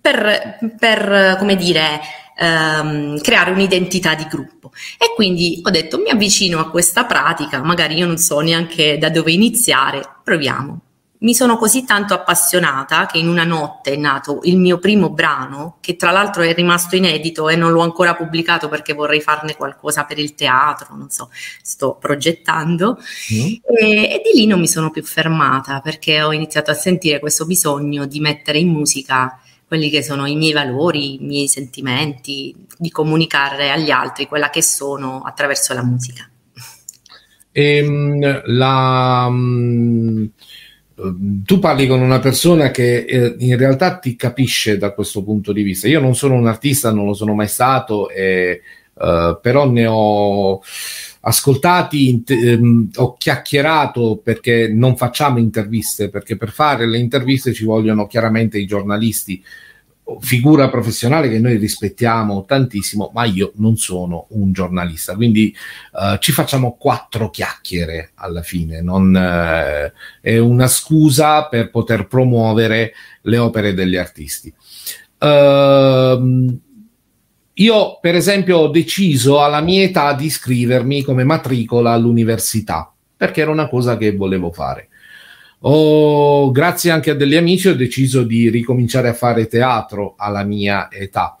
per, 0.00 0.58
per, 0.78 1.36
come 1.38 1.56
dire, 1.56 2.00
ehm, 2.36 3.20
creare 3.20 3.50
un'identità 3.50 4.14
di 4.14 4.26
gruppo. 4.28 4.72
E 4.98 5.12
quindi 5.14 5.60
ho 5.62 5.70
detto 5.70 5.98
mi 5.98 6.10
avvicino 6.10 6.58
a 6.58 6.70
questa 6.70 7.04
pratica, 7.04 7.62
magari 7.62 7.96
io 7.96 8.06
non 8.06 8.18
so 8.18 8.40
neanche 8.40 8.98
da 8.98 9.10
dove 9.10 9.32
iniziare, 9.32 10.02
proviamo 10.22 10.80
mi 11.20 11.34
sono 11.34 11.56
così 11.56 11.84
tanto 11.84 12.14
appassionata 12.14 13.06
che 13.06 13.18
in 13.18 13.28
una 13.28 13.44
notte 13.44 13.92
è 13.92 13.96
nato 13.96 14.40
il 14.44 14.56
mio 14.56 14.78
primo 14.78 15.10
brano, 15.10 15.78
che 15.80 15.96
tra 15.96 16.10
l'altro 16.10 16.42
è 16.42 16.54
rimasto 16.54 16.94
inedito 16.94 17.48
e 17.48 17.56
non 17.56 17.72
l'ho 17.72 17.80
ancora 17.80 18.14
pubblicato 18.14 18.68
perché 18.68 18.92
vorrei 18.92 19.20
farne 19.20 19.56
qualcosa 19.56 20.04
per 20.04 20.18
il 20.18 20.34
teatro, 20.34 20.94
non 20.94 21.10
so, 21.10 21.30
sto 21.62 21.96
progettando. 21.96 22.98
Mm. 23.32 23.46
E, 23.78 24.10
e, 24.10 24.22
di 24.24 24.38
lì 24.38 24.46
non 24.46 24.60
mi 24.60 24.68
sono 24.68 24.90
più 24.90 25.02
fermata 25.02 25.80
perché 25.80 26.22
ho 26.22 26.32
iniziato 26.32 26.70
a 26.70 26.74
sentire 26.74 27.18
questo 27.18 27.46
bisogno 27.46 28.06
di 28.06 28.20
mettere 28.20 28.58
in 28.58 28.68
musica 28.68 29.40
quelli 29.66 29.90
che 29.90 30.02
sono 30.02 30.24
i 30.26 30.36
miei 30.36 30.52
valori, 30.52 31.14
i 31.14 31.24
miei 31.26 31.48
sentimenti, 31.48 32.54
di 32.78 32.90
comunicare 32.90 33.70
agli 33.70 33.90
altri 33.90 34.26
quella 34.26 34.50
che 34.50 34.62
sono 34.62 35.22
attraverso 35.22 35.74
la 35.74 35.82
musica. 35.82 36.30
E, 37.50 37.76
ehm, 37.76 38.42
la, 38.46 39.28
Ehm, 39.28 40.30
tu 41.44 41.58
parli 41.60 41.86
con 41.86 42.00
una 42.00 42.18
persona 42.18 42.70
che 42.70 43.04
eh, 43.04 43.36
in 43.38 43.56
realtà 43.56 43.98
ti 43.98 44.16
capisce 44.16 44.78
da 44.78 44.92
questo 44.92 45.22
punto 45.22 45.52
di 45.52 45.62
vista. 45.62 45.86
Io 45.86 46.00
non 46.00 46.16
sono 46.16 46.34
un 46.34 46.48
artista, 46.48 46.92
non 46.92 47.06
lo 47.06 47.14
sono 47.14 47.34
mai 47.34 47.46
stato, 47.46 48.10
e, 48.10 48.62
uh, 48.94 49.38
però 49.40 49.70
ne 49.70 49.86
ho 49.86 50.60
ascoltati, 51.20 52.24
ehm, 52.26 52.90
ho 52.96 53.16
chiacchierato 53.16 54.20
perché 54.22 54.68
non 54.68 54.96
facciamo 54.96 55.38
interviste, 55.38 56.08
perché 56.08 56.36
per 56.36 56.50
fare 56.50 56.86
le 56.86 56.98
interviste 56.98 57.52
ci 57.52 57.64
vogliono 57.64 58.06
chiaramente 58.06 58.58
i 58.58 58.66
giornalisti 58.66 59.42
figura 60.20 60.70
professionale 60.70 61.28
che 61.28 61.38
noi 61.38 61.56
rispettiamo 61.56 62.44
tantissimo, 62.44 63.10
ma 63.12 63.24
io 63.24 63.52
non 63.56 63.76
sono 63.76 64.26
un 64.30 64.52
giornalista, 64.52 65.14
quindi 65.14 65.54
uh, 65.92 66.16
ci 66.18 66.32
facciamo 66.32 66.76
quattro 66.78 67.30
chiacchiere 67.30 68.12
alla 68.14 68.42
fine, 68.42 68.80
non, 68.80 69.14
uh, 69.14 69.92
è 70.20 70.38
una 70.38 70.66
scusa 70.66 71.46
per 71.46 71.70
poter 71.70 72.06
promuovere 72.06 72.92
le 73.22 73.38
opere 73.38 73.74
degli 73.74 73.96
artisti. 73.96 74.52
Uh, 75.18 76.58
io, 77.54 77.98
per 78.00 78.14
esempio, 78.14 78.58
ho 78.58 78.68
deciso 78.68 79.42
alla 79.42 79.60
mia 79.60 79.82
età 79.82 80.12
di 80.14 80.26
iscrivermi 80.26 81.02
come 81.02 81.24
matricola 81.24 81.92
all'università, 81.92 82.92
perché 83.16 83.40
era 83.40 83.50
una 83.50 83.68
cosa 83.68 83.96
che 83.96 84.14
volevo 84.14 84.52
fare. 84.52 84.87
Ho, 85.60 86.50
grazie 86.52 86.90
anche 86.90 87.10
a 87.10 87.14
degli 87.14 87.34
amici, 87.34 87.68
ho 87.68 87.74
deciso 87.74 88.22
di 88.22 88.48
ricominciare 88.48 89.08
a 89.08 89.14
fare 89.14 89.46
teatro 89.46 90.14
alla 90.16 90.44
mia 90.44 90.90
età. 90.90 91.36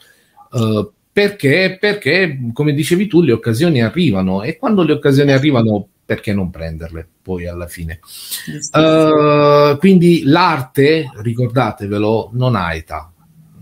Uh, 0.50 0.90
perché? 1.12 1.76
Perché, 1.80 2.50
come 2.52 2.72
dicevi 2.72 3.06
tu, 3.06 3.22
le 3.22 3.32
occasioni 3.32 3.82
arrivano 3.82 4.42
e 4.42 4.56
quando 4.56 4.82
le 4.82 4.92
occasioni 4.92 5.32
arrivano, 5.32 5.86
perché 6.04 6.32
non 6.32 6.50
prenderle 6.50 7.06
poi 7.22 7.46
alla 7.46 7.66
fine? 7.66 8.00
Uh, 8.72 9.76
quindi 9.78 10.22
l'arte, 10.24 11.10
ricordatevelo, 11.16 12.30
non 12.32 12.56
ha 12.56 12.74
età, 12.74 13.12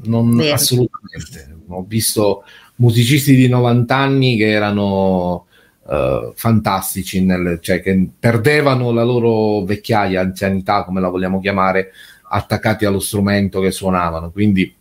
non, 0.04 0.40
assolutamente. 0.40 1.54
Ho 1.68 1.84
visto 1.86 2.44
musicisti 2.76 3.34
di 3.34 3.48
90 3.48 3.96
anni 3.96 4.36
che 4.36 4.50
erano 4.50 5.45
uh, 5.86 6.32
fantastici, 6.34 7.24
nel, 7.24 7.58
cioè 7.60 7.80
che 7.80 8.08
perdevano 8.18 8.92
la 8.92 9.04
loro 9.04 9.64
vecchiaia, 9.64 10.20
anzianità, 10.20 10.84
come 10.84 11.00
la 11.00 11.08
vogliamo 11.08 11.40
chiamare, 11.40 11.92
attaccati 12.28 12.84
allo 12.84 13.00
strumento 13.00 13.60
che 13.60 13.70
suonavano. 13.70 14.30
Quindi 14.30 14.74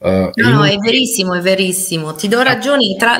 Uh, 0.00 0.30
no, 0.32 0.48
no, 0.48 0.64
è 0.64 0.78
verissimo, 0.78 1.34
è 1.34 1.40
verissimo. 1.40 2.14
Ti 2.14 2.26
do 2.26 2.40
ragione. 2.40 2.96
Tra, 2.96 3.18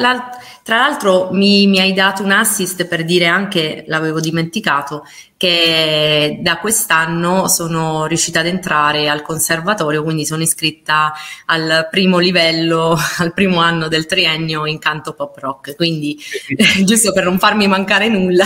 tra 0.63 0.77
l'altro 0.79 1.29
mi, 1.31 1.67
mi, 1.67 1.79
hai 1.79 1.93
dato 1.93 2.23
un 2.23 2.31
assist 2.31 2.87
per 2.87 3.05
dire 3.05 3.27
anche, 3.27 3.85
l'avevo 3.87 4.19
dimenticato, 4.19 5.05
che 5.41 6.37
da 6.43 6.59
quest'anno 6.59 7.49
sono 7.49 8.05
riuscita 8.05 8.41
ad 8.41 8.47
entrare 8.47 9.09
al 9.09 9.23
conservatorio, 9.23 10.03
quindi 10.03 10.27
sono 10.27 10.43
iscritta 10.43 11.15
al 11.47 11.89
primo 11.91 12.19
livello, 12.19 12.95
al 13.17 13.33
primo 13.33 13.61
anno 13.61 13.89
del 13.89 14.05
triennio 14.05 14.67
in 14.67 14.79
canto 14.79 15.15
pop 15.15 15.35
rock, 15.39 15.77
quindi 15.77 16.19
giusto 16.85 17.15
per 17.15 17.25
non 17.25 17.39
farmi 17.39 17.67
mancare 17.67 18.09
nulla. 18.09 18.45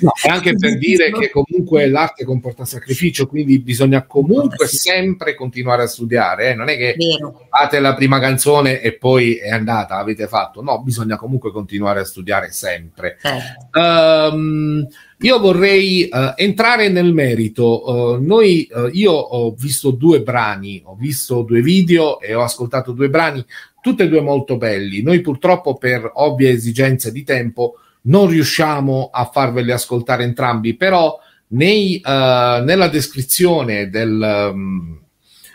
No, 0.00 0.10
e 0.20 0.28
anche 0.30 0.56
per 0.56 0.78
dire 0.78 1.12
che 1.12 1.30
comunque 1.30 1.88
l'arte 1.88 2.24
comporta 2.24 2.64
sacrificio, 2.64 3.28
quindi 3.28 3.60
bisogna 3.60 4.04
comunque 4.04 4.66
sempre 4.66 5.36
continuare 5.36 5.84
a 5.84 5.86
studiare, 5.86 6.50
eh? 6.50 6.54
non 6.56 6.68
è 6.68 6.76
che 6.76 6.96
Vero. 6.98 7.46
fate 7.50 7.78
la 7.78 7.94
prima 7.94 8.18
canzone 8.18 8.80
e 8.80 8.94
poi 8.94 9.36
è 9.36 9.50
andata, 9.50 9.96
avete 9.96 10.26
fatto, 10.26 10.60
no, 10.60 10.82
bisogna 10.82 11.14
comunque 11.14 11.52
continuare 11.52 12.00
a 12.00 12.04
studiare 12.04 12.50
sempre. 12.50 13.16
Certo. 13.20 13.78
Um, 13.78 14.88
io 15.22 15.38
vorrei 15.38 16.08
uh, 16.10 16.32
entrare 16.34 16.88
nel 16.88 17.12
merito. 17.12 17.90
Uh, 17.90 18.24
noi, 18.24 18.68
uh, 18.72 18.88
io 18.92 19.12
ho 19.12 19.54
visto 19.56 19.90
due 19.92 20.20
brani, 20.20 20.82
ho 20.84 20.96
visto 20.96 21.42
due 21.42 21.62
video 21.62 22.20
e 22.20 22.34
ho 22.34 22.42
ascoltato 22.42 22.90
due 22.92 23.08
brani, 23.08 23.44
tutte 23.80 24.04
e 24.04 24.08
due 24.08 24.20
molto 24.20 24.56
belli. 24.56 25.02
Noi 25.02 25.20
purtroppo 25.20 25.76
per 25.76 26.10
ovvie 26.14 26.50
esigenze 26.50 27.12
di 27.12 27.22
tempo 27.22 27.74
non 28.02 28.28
riusciamo 28.28 29.10
a 29.12 29.30
farveli 29.32 29.70
ascoltare 29.70 30.24
entrambi, 30.24 30.74
però 30.74 31.16
nei, 31.48 32.00
nella 32.04 32.88
descrizione 32.88 33.90
del, 33.90 34.50
um, 34.52 35.00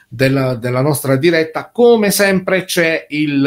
della, 0.07 0.55
della, 0.55 0.81
nostra 0.81 1.17
diretta, 1.17 1.69
come 1.71 2.09
sempre 2.09 2.63
c'è 2.63 3.07
il... 3.09 3.41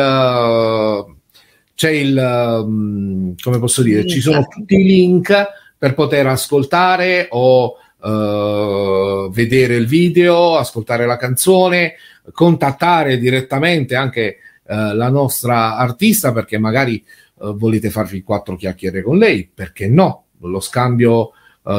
c'è 1.74 1.90
il, 1.90 2.60
um, 2.62 3.34
come 3.40 3.58
posso 3.58 3.82
dire, 3.82 4.06
ci 4.06 4.20
sono 4.20 4.46
tutti 4.46 4.74
i 4.74 4.84
link 4.84 5.32
per 5.80 5.94
poter 5.94 6.26
ascoltare 6.26 7.28
o 7.30 7.76
uh, 7.96 9.30
vedere 9.30 9.76
il 9.76 9.86
video, 9.86 10.58
ascoltare 10.58 11.06
la 11.06 11.16
canzone, 11.16 11.94
contattare 12.32 13.16
direttamente 13.16 13.94
anche 13.96 14.36
uh, 14.64 14.92
la 14.92 15.08
nostra 15.08 15.78
artista 15.78 16.34
perché 16.34 16.58
magari 16.58 17.02
uh, 17.36 17.56
volete 17.56 17.88
farvi 17.88 18.20
quattro 18.20 18.56
chiacchiere 18.56 19.00
con 19.00 19.16
lei, 19.16 19.50
perché 19.52 19.88
no? 19.88 20.24
Lo 20.40 20.60
scambio 20.60 21.32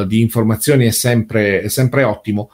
di 0.05 0.22
informazioni 0.22 0.86
è 0.86 0.91
sempre, 0.91 1.62
è 1.62 1.67
sempre 1.67 2.03
ottimo. 2.03 2.51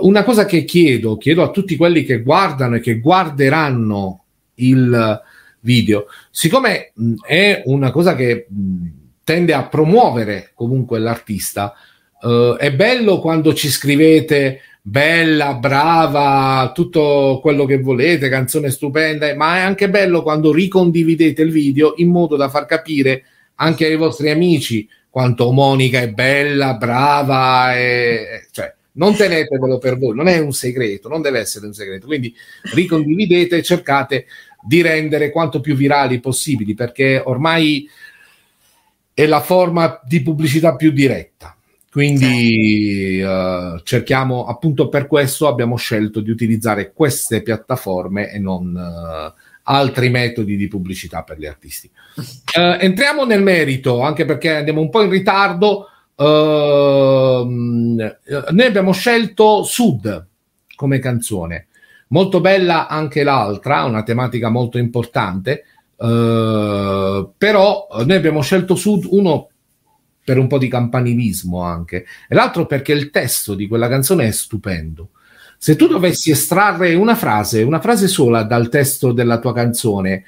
una 0.00 0.24
cosa 0.24 0.46
che 0.46 0.64
chiedo, 0.64 1.18
chiedo 1.18 1.42
a 1.42 1.50
tutti 1.50 1.76
quelli 1.76 2.04
che 2.04 2.22
guardano 2.22 2.76
e 2.76 2.80
che 2.80 2.98
guarderanno 3.00 4.24
il 4.54 5.22
video, 5.60 6.06
siccome 6.30 6.92
mh, 6.94 7.14
è 7.26 7.62
una 7.66 7.90
cosa 7.90 8.14
che 8.14 8.46
mh, 8.48 8.86
tende 9.24 9.52
a 9.52 9.66
promuovere 9.66 10.52
comunque 10.54 10.98
l'artista. 10.98 11.74
Uh, 12.20 12.54
è 12.54 12.72
bello 12.72 13.18
quando 13.18 13.52
ci 13.52 13.68
scrivete 13.68 14.60
bella, 14.80 15.54
brava, 15.54 16.70
tutto 16.74 17.38
quello 17.40 17.64
che 17.64 17.78
volete, 17.78 18.28
canzone 18.28 18.70
stupenda, 18.70 19.34
ma 19.34 19.56
è 19.56 19.60
anche 19.60 19.88
bello 19.88 20.22
quando 20.22 20.52
ricondividete 20.52 21.40
il 21.40 21.50
video 21.50 21.94
in 21.96 22.10
modo 22.10 22.36
da 22.36 22.50
far 22.50 22.66
capire 22.66 23.24
anche 23.56 23.86
ai 23.86 23.96
vostri 23.96 24.30
amici 24.30 24.86
quanto 25.08 25.52
Monica 25.52 26.00
è 26.00 26.10
bella, 26.10 26.74
brava, 26.74 27.78
e, 27.78 28.46
cioè 28.50 28.74
non 28.96 29.16
tenetevelo 29.16 29.78
per 29.78 29.96
voi, 29.96 30.14
non 30.14 30.28
è 30.28 30.38
un 30.38 30.52
segreto, 30.52 31.08
non 31.08 31.22
deve 31.22 31.38
essere 31.38 31.66
un 31.66 31.72
segreto. 31.72 32.06
Quindi 32.06 32.34
ricondividete 32.74 33.56
e 33.56 33.62
cercate 33.62 34.26
di 34.66 34.82
rendere 34.82 35.30
quanto 35.30 35.60
più 35.60 35.74
virali 35.76 36.20
possibili, 36.20 36.74
perché 36.74 37.22
ormai 37.24 37.88
è 39.14 39.26
la 39.26 39.40
forma 39.40 40.00
di 40.04 40.22
pubblicità 40.22 40.74
più 40.74 40.90
diretta. 40.90 41.56
Quindi 41.90 43.22
uh, 43.22 43.78
cerchiamo, 43.84 44.46
appunto 44.46 44.88
per 44.88 45.06
questo 45.06 45.46
abbiamo 45.46 45.76
scelto 45.76 46.18
di 46.18 46.30
utilizzare 46.30 46.92
queste 46.92 47.40
piattaforme 47.40 48.32
e 48.32 48.40
non 48.40 48.74
uh, 48.74 49.40
altri 49.62 50.08
metodi 50.10 50.56
di 50.56 50.66
pubblicità 50.66 51.22
per 51.22 51.38
gli 51.38 51.46
artisti. 51.46 51.88
Uh, 52.16 52.76
entriamo 52.82 53.24
nel 53.24 53.42
merito, 53.42 54.00
anche 54.00 54.24
perché 54.24 54.56
andiamo 54.56 54.80
un 54.80 54.90
po' 54.90 55.02
in 55.02 55.10
ritardo. 55.10 55.88
Ehm, 56.16 57.96
noi 58.50 58.66
abbiamo 58.66 58.90
scelto 58.90 59.62
Sud 59.62 60.26
come 60.74 60.98
canzone. 60.98 61.68
Molto 62.08 62.40
bella 62.40 62.88
anche 62.88 63.22
l'altra, 63.22 63.84
una 63.84 64.02
tematica 64.02 64.48
molto 64.48 64.78
importante. 64.78 65.64
Uh, 65.96 67.32
però 67.38 67.86
noi 68.04 68.16
abbiamo 68.16 68.42
scelto 68.42 68.74
Sud 68.74 69.06
uno 69.10 69.48
per 70.24 70.38
un 70.38 70.46
po' 70.46 70.58
di 70.58 70.68
campanilismo 70.68 71.62
anche, 71.62 72.06
e 72.28 72.34
l'altro 72.34 72.66
perché 72.66 72.92
il 72.92 73.10
testo 73.10 73.54
di 73.54 73.68
quella 73.68 73.88
canzone 73.88 74.26
è 74.26 74.30
stupendo. 74.30 75.10
Se 75.58 75.76
tu 75.76 75.86
dovessi 75.86 76.30
estrarre 76.30 76.94
una 76.94 77.14
frase, 77.14 77.62
una 77.62 77.80
frase 77.80 78.08
sola 78.08 78.42
dal 78.42 78.68
testo 78.68 79.12
della 79.12 79.38
tua 79.38 79.52
canzone, 79.52 80.24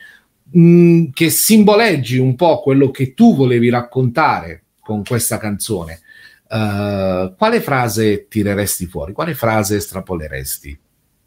mh, 0.50 0.60
mm, 0.60 1.04
che 1.12 1.30
simboleggi 1.30 2.18
un 2.18 2.34
po' 2.36 2.60
quello 2.60 2.90
che 2.90 3.14
tu 3.14 3.34
volevi 3.34 3.70
raccontare 3.70 4.64
con 4.80 5.02
questa 5.02 5.38
canzone, 5.38 6.00
uh, 6.48 7.34
quale 7.34 7.60
frase 7.60 8.28
tireresti 8.28 8.86
fuori? 8.86 9.12
Quale 9.12 9.34
frase 9.34 9.76
estrapoleresti? 9.76 10.78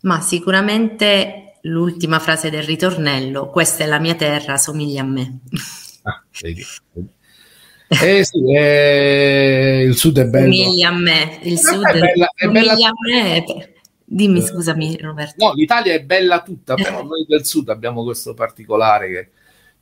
Ma 0.02 0.22
sicuramente 0.22 1.49
l'ultima 1.62 2.20
frase 2.20 2.50
del 2.50 2.64
ritornello, 2.64 3.50
questa 3.50 3.84
è 3.84 3.88
la 3.88 4.00
mia 4.00 4.16
terra, 4.16 4.58
somiglia 4.58 5.02
a 5.02 5.06
me. 5.06 5.40
Ah, 6.04 6.24
vedi. 6.42 6.64
Eh 7.88 8.24
sì, 8.24 8.56
eh, 8.56 9.84
il 9.86 9.96
sud 9.96 10.20
è 10.20 10.26
bello. 10.26 10.54
Somiglia 10.54 10.90
a 10.90 10.98
me, 10.98 11.40
il 11.44 11.58
sud 11.58 11.86
è 11.86 12.00
bella, 12.00 12.32
è 12.36 12.48
bella 12.48 12.74
a 12.74 12.92
me. 13.08 13.44
Dimmi, 14.06 14.42
scusami 14.42 14.98
Roberto. 15.02 15.46
No, 15.46 15.54
l'Italia 15.54 15.94
è 15.94 16.04
bella 16.04 16.42
tutta, 16.42 16.76
però 16.76 17.04
noi 17.04 17.26
del 17.28 17.46
sud 17.46 17.70
abbiamo 17.70 18.04
questo 18.04 18.34
particolare 18.34 19.10
che 19.10 19.30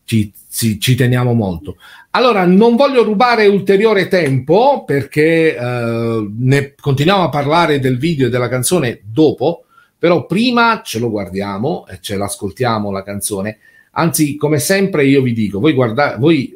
ci, 0.04 0.34
ci, 0.50 0.80
ci 0.80 0.96
teniamo 0.96 1.34
molto. 1.34 1.76
Allora, 2.12 2.46
non 2.46 2.78
voglio 2.78 3.04
rubare 3.04 3.48
ulteriore 3.48 4.08
tempo 4.08 4.84
perché 4.86 5.56
eh, 5.56 6.28
ne 6.40 6.76
continuiamo 6.76 7.24
a 7.24 7.30
parlare 7.30 7.80
del 7.80 7.98
video 7.98 8.28
e 8.28 8.30
della 8.30 8.48
canzone 8.48 9.02
dopo, 9.04 9.66
però 9.98 10.26
prima 10.26 10.82
ce 10.84 11.00
lo 11.00 11.10
guardiamo 11.10 11.86
e 11.88 12.00
ce 12.02 12.18
l'ascoltiamo 12.18 12.92
la 12.92 13.04
canzone. 13.04 13.58
Anzi, 13.92 14.36
come 14.36 14.60
sempre 14.60 15.06
io 15.06 15.22
vi 15.22 15.34
dico, 15.34 15.60
voi, 15.60 15.74
guarda- 15.74 16.18
voi 16.18 16.56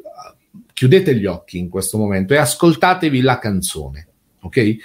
chiudete 0.72 1.14
gli 1.16 1.26
occhi 1.26 1.58
in 1.58 1.68
questo 1.68 1.98
momento 1.98 2.34
e 2.34 2.38
ascoltatevi 2.38 3.20
la 3.20 3.38
canzone, 3.38 4.06
ok? 4.40 4.76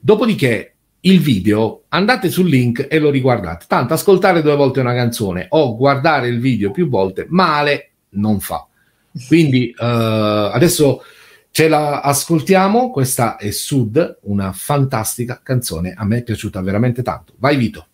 Dopodiché 0.00 0.74
il 1.00 1.20
video, 1.20 1.84
andate 1.88 2.30
sul 2.30 2.48
link 2.48 2.86
e 2.90 2.98
lo 2.98 3.10
riguardate. 3.10 3.66
Tanto 3.68 3.94
ascoltare 3.94 4.42
due 4.42 4.56
volte 4.56 4.80
una 4.80 4.94
canzone 4.94 5.46
o 5.50 5.76
guardare 5.76 6.28
il 6.28 6.40
video 6.40 6.72
più 6.72 6.88
volte 6.88 7.26
male 7.28 7.90
non 8.10 8.40
fa. 8.40 8.66
Quindi 9.28 9.72
uh, 9.76 9.84
adesso 9.84 11.02
ce 11.50 11.68
la 11.68 12.00
ascoltiamo. 12.00 12.90
Questa 12.90 13.36
è 13.36 13.50
Sud, 13.50 14.18
una 14.22 14.52
fantastica 14.52 15.40
canzone. 15.42 15.94
A 15.96 16.04
me 16.04 16.18
è 16.18 16.22
piaciuta 16.22 16.60
veramente 16.60 17.02
tanto. 17.02 17.34
Vai 17.38 17.56
Vito. 17.56 17.86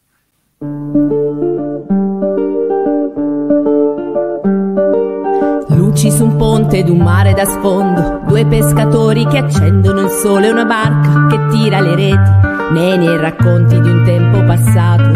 Luci 5.74 6.08
su 6.12 6.22
un 6.22 6.36
ponte 6.36 6.78
ed 6.78 6.88
un 6.88 6.98
mare 6.98 7.32
da 7.32 7.44
sfondo, 7.44 8.20
due 8.28 8.46
pescatori 8.46 9.26
che 9.26 9.38
accendono 9.38 10.02
il 10.02 10.10
sole, 10.10 10.50
una 10.50 10.64
barca 10.64 11.26
che 11.26 11.48
tira 11.48 11.80
le 11.80 11.96
reti, 11.96 12.30
neni 12.74 13.06
e 13.08 13.16
racconti 13.16 13.80
di 13.80 13.90
un 13.90 14.04
tempo 14.04 14.44
passato. 14.44 15.10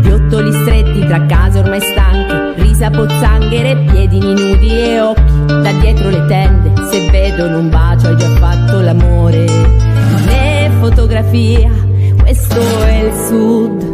Piottoli 0.00 0.50
stretti 0.50 1.06
tra 1.06 1.24
case 1.26 1.60
ormai 1.60 1.80
stanche, 1.80 2.54
risa 2.60 2.90
pozzanghere, 2.90 3.76
piedini 3.76 4.34
nudi 4.34 4.70
e 4.70 5.00
occhi 5.00 5.44
da 5.46 5.70
dietro 5.70 6.10
le 6.10 6.26
tende. 6.26 6.72
Se 6.90 7.10
vedono 7.10 7.58
un 7.58 7.70
bacio 7.70 8.08
hai 8.08 8.16
già 8.16 8.28
fatto 8.40 8.80
l'amore. 8.80 9.44
Le 10.26 10.68
fotografia, 10.80 11.70
questo 12.24 12.58
è 12.86 13.04
il 13.04 13.12
sud. 13.28 13.93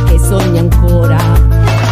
che 0.31 0.37
sogna 0.37 0.61
ancora. 0.61 1.17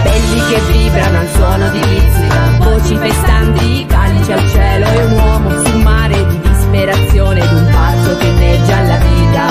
Belli 0.04 0.42
che 0.50 0.62
vibrano 0.72 1.20
al 1.20 1.28
suono 1.34 1.70
di 1.70 1.82
rizzica, 1.82 2.58
voci 2.60 2.96
festanti, 2.96 3.86
calici 3.86 4.32
al 4.32 4.50
cielo 4.50 4.88
e 4.88 5.04
un 5.04 5.12
uomo 5.12 5.66
sul 5.66 5.82
mare 5.82 6.26
di 6.28 6.40
disperazione 6.40 7.42
ed 7.42 7.52
un 7.52 7.70
pazzo 7.72 8.18
che 8.18 8.26
inneggia 8.28 8.78
alla 8.78 8.98
vita. 8.98 9.48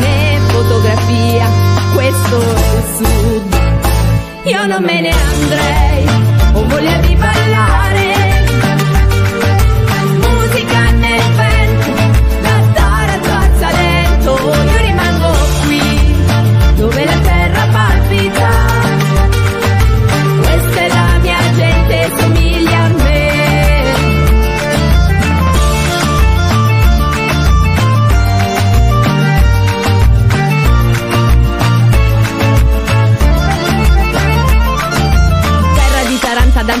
Né 0.00 0.38
fotografia, 0.48 1.46
questo 1.94 2.40
è 2.40 2.76
il 2.76 2.84
sud. 2.96 3.60
Io 4.44 4.66
non 4.66 4.82
me 4.82 5.00
ne 5.00 5.10
andrei, 5.10 6.06
ho 6.52 6.66
voglia 6.66 6.96
di 6.98 7.14
ballare 7.14 8.11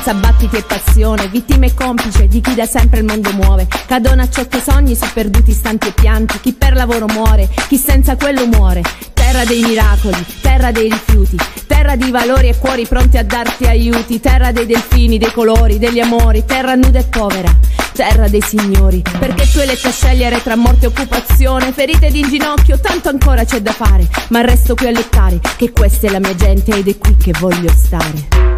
danza, 0.02 0.14
battiti 0.14 0.56
e 0.56 0.62
passione, 0.62 1.28
vittima 1.28 1.66
e 1.66 1.74
complice 1.74 2.26
di 2.26 2.40
chi 2.40 2.54
da 2.54 2.66
sempre 2.66 2.98
il 2.98 3.04
mondo 3.04 3.32
muove. 3.32 3.68
Cadono 3.86 4.22
a 4.22 4.28
ciocche 4.28 4.60
sogni 4.60 4.96
su 4.96 5.06
perduti 5.12 5.50
istanti 5.50 5.88
e 5.88 5.92
pianti, 5.92 6.40
chi 6.40 6.52
per 6.52 6.74
lavoro 6.74 7.06
muore, 7.06 7.48
chi 7.68 7.76
senza 7.76 8.16
quello 8.16 8.46
muore. 8.46 8.82
Terra 9.12 9.44
dei 9.44 9.62
miracoli, 9.62 10.24
terra 10.40 10.72
dei 10.72 10.90
rifiuti, 10.90 11.36
terra 11.66 11.94
di 11.94 12.10
valori 12.10 12.48
e 12.48 12.58
cuori 12.58 12.86
pronti 12.86 13.16
a 13.16 13.24
darti 13.24 13.64
aiuti, 13.64 14.20
terra 14.20 14.50
dei 14.50 14.66
delfini, 14.66 15.18
dei 15.18 15.32
colori, 15.32 15.78
degli 15.78 16.00
amori, 16.00 16.44
terra 16.44 16.74
nuda 16.74 16.98
e 16.98 17.04
povera, 17.04 17.56
terra 17.92 18.28
dei 18.28 18.42
signori, 18.42 19.02
perché 19.18 19.48
tu 19.50 19.58
hai 19.58 19.66
letto 19.66 19.88
a 19.88 19.92
scegliere 19.92 20.42
tra 20.42 20.56
morte 20.56 20.86
e 20.86 20.88
occupazione, 20.88 21.72
ferite 21.72 22.10
di 22.10 22.22
ginocchio, 22.28 22.78
tanto 22.80 23.08
ancora 23.08 23.44
c'è 23.44 23.60
da 23.60 23.72
fare, 23.72 24.08
ma 24.30 24.40
resto 24.40 24.74
qui 24.74 24.88
a 24.88 24.90
lettare, 24.90 25.38
che 25.56 25.70
questa 25.70 26.08
è 26.08 26.10
la 26.10 26.18
mia 26.18 26.34
gente 26.34 26.74
ed 26.74 26.88
è 26.88 26.98
qui 26.98 27.16
che 27.16 27.32
voglio 27.38 27.70
stare 27.74 28.51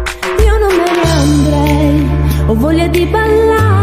non 0.59 0.75
me 0.75 0.89
ne 0.97 1.09
andrei, 1.21 2.09
ho 2.47 2.53
voglia 2.55 2.87
di 2.87 3.05
ballare. 3.05 3.74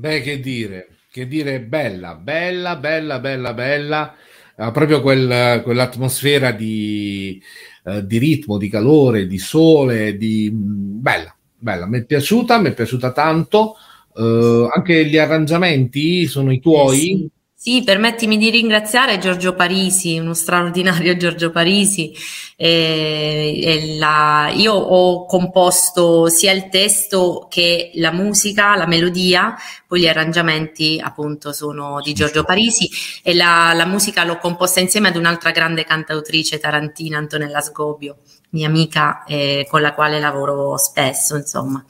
Beh, 0.00 0.22
che 0.22 0.40
dire, 0.40 0.88
che 1.10 1.28
dire, 1.28 1.60
bella, 1.60 2.14
bella, 2.14 2.76
bella, 2.76 3.18
bella, 3.18 3.52
bella, 3.52 4.14
uh, 4.56 4.70
proprio 4.72 5.02
quel, 5.02 5.60
quell'atmosfera 5.62 6.52
di, 6.52 7.38
uh, 7.84 8.00
di, 8.00 8.16
ritmo, 8.16 8.56
di 8.56 8.70
calore, 8.70 9.26
di 9.26 9.36
sole, 9.36 10.16
di... 10.16 10.50
Mm, 10.50 11.02
bella, 11.02 11.36
bella, 11.54 11.86
mi 11.86 11.98
è 11.98 12.04
piaciuta, 12.06 12.58
mi 12.60 12.70
è 12.70 12.72
piaciuta 12.72 13.12
tanto, 13.12 13.74
uh, 14.14 14.70
anche 14.74 15.04
gli 15.04 15.18
arrangiamenti 15.18 16.26
sono 16.26 16.50
i 16.50 16.60
tuoi? 16.60 16.96
Eh 16.96 16.98
sì. 16.98 17.30
Sì, 17.62 17.82
permettimi 17.84 18.38
di 18.38 18.48
ringraziare 18.48 19.18
Giorgio 19.18 19.54
Parisi, 19.54 20.16
uno 20.18 20.32
straordinario 20.32 21.14
Giorgio 21.18 21.50
Parisi. 21.50 22.10
Eh, 22.56 23.96
la, 23.98 24.50
io 24.56 24.72
ho 24.72 25.26
composto 25.26 26.28
sia 26.28 26.52
il 26.52 26.70
testo 26.70 27.48
che 27.50 27.90
la 27.96 28.12
musica, 28.12 28.76
la 28.76 28.86
melodia, 28.86 29.54
poi 29.86 30.00
gli 30.00 30.08
arrangiamenti 30.08 30.98
appunto 31.04 31.52
sono 31.52 32.00
di 32.00 32.14
Giorgio 32.14 32.44
Parisi 32.44 32.88
e 33.22 33.34
la, 33.34 33.74
la 33.74 33.84
musica 33.84 34.24
l'ho 34.24 34.38
composta 34.38 34.80
insieme 34.80 35.08
ad 35.08 35.16
un'altra 35.16 35.50
grande 35.50 35.84
cantautrice 35.84 36.58
tarantina, 36.58 37.18
Antonella 37.18 37.60
Sgobio, 37.60 38.20
mia 38.52 38.68
amica 38.68 39.22
eh, 39.24 39.66
con 39.68 39.82
la 39.82 39.92
quale 39.92 40.18
lavoro 40.18 40.78
spesso, 40.78 41.36
insomma. 41.36 41.84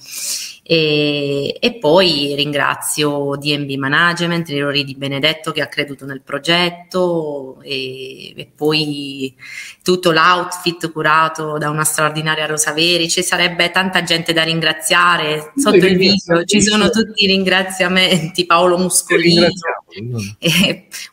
E, 0.73 1.57
e, 1.59 1.79
poi 1.81 2.33
ringrazio 2.37 3.35
DMB 3.35 3.71
Management, 3.71 4.51
Lori 4.51 4.85
di 4.85 4.95
Benedetto 4.95 5.51
che 5.51 5.63
ha 5.63 5.67
creduto 5.67 6.07
nel 6.07 6.23
progetto 6.23 7.59
e, 7.61 8.33
e, 8.37 8.49
poi 8.55 9.35
tutto 9.83 10.13
l'outfit 10.13 10.93
curato 10.93 11.59
da 11.59 11.71
una 11.71 11.83
straordinaria 11.83 12.47
Rosa 12.47 12.73
Veri. 12.73 13.11
Ci 13.11 13.25
sarebbe 13.25 13.73
tanta 13.73 14.05
gente 14.05 14.33
da 14.33 14.45
ringraziare. 14.45 15.51
Sotto 15.57 15.75
il 15.75 15.97
video 15.97 16.45
ci 16.45 16.63
sono 16.63 16.89
tutti 16.89 17.25
i 17.25 17.27
ringraziamenti. 17.27 18.47
Paolo 18.47 18.79
Muscolini, 18.79 19.49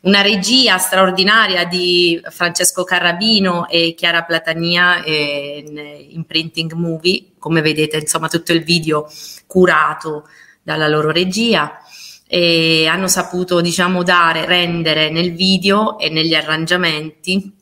una 0.02 0.20
regia 0.20 0.78
straordinaria 0.78 1.64
di 1.64 2.22
Francesco 2.30 2.84
Carrabino 2.84 3.66
e 3.66 3.94
Chiara 3.96 4.22
Platania 4.22 5.04
in, 5.04 6.06
in 6.10 6.24
Printing 6.26 6.74
Movie. 6.74 7.30
Come 7.38 7.60
vedete, 7.60 7.98
insomma, 7.98 8.28
tutto 8.28 8.52
il 8.52 8.62
video 8.62 9.10
curato 9.46 10.28
dalla 10.62 10.88
loro 10.88 11.10
regia 11.10 11.78
e 12.26 12.86
hanno 12.86 13.08
saputo 13.08 13.60
diciamo 13.60 14.02
dare, 14.02 14.44
rendere 14.44 15.10
nel 15.10 15.34
video 15.34 15.98
e 15.98 16.10
negli 16.10 16.34
arrangiamenti 16.34 17.54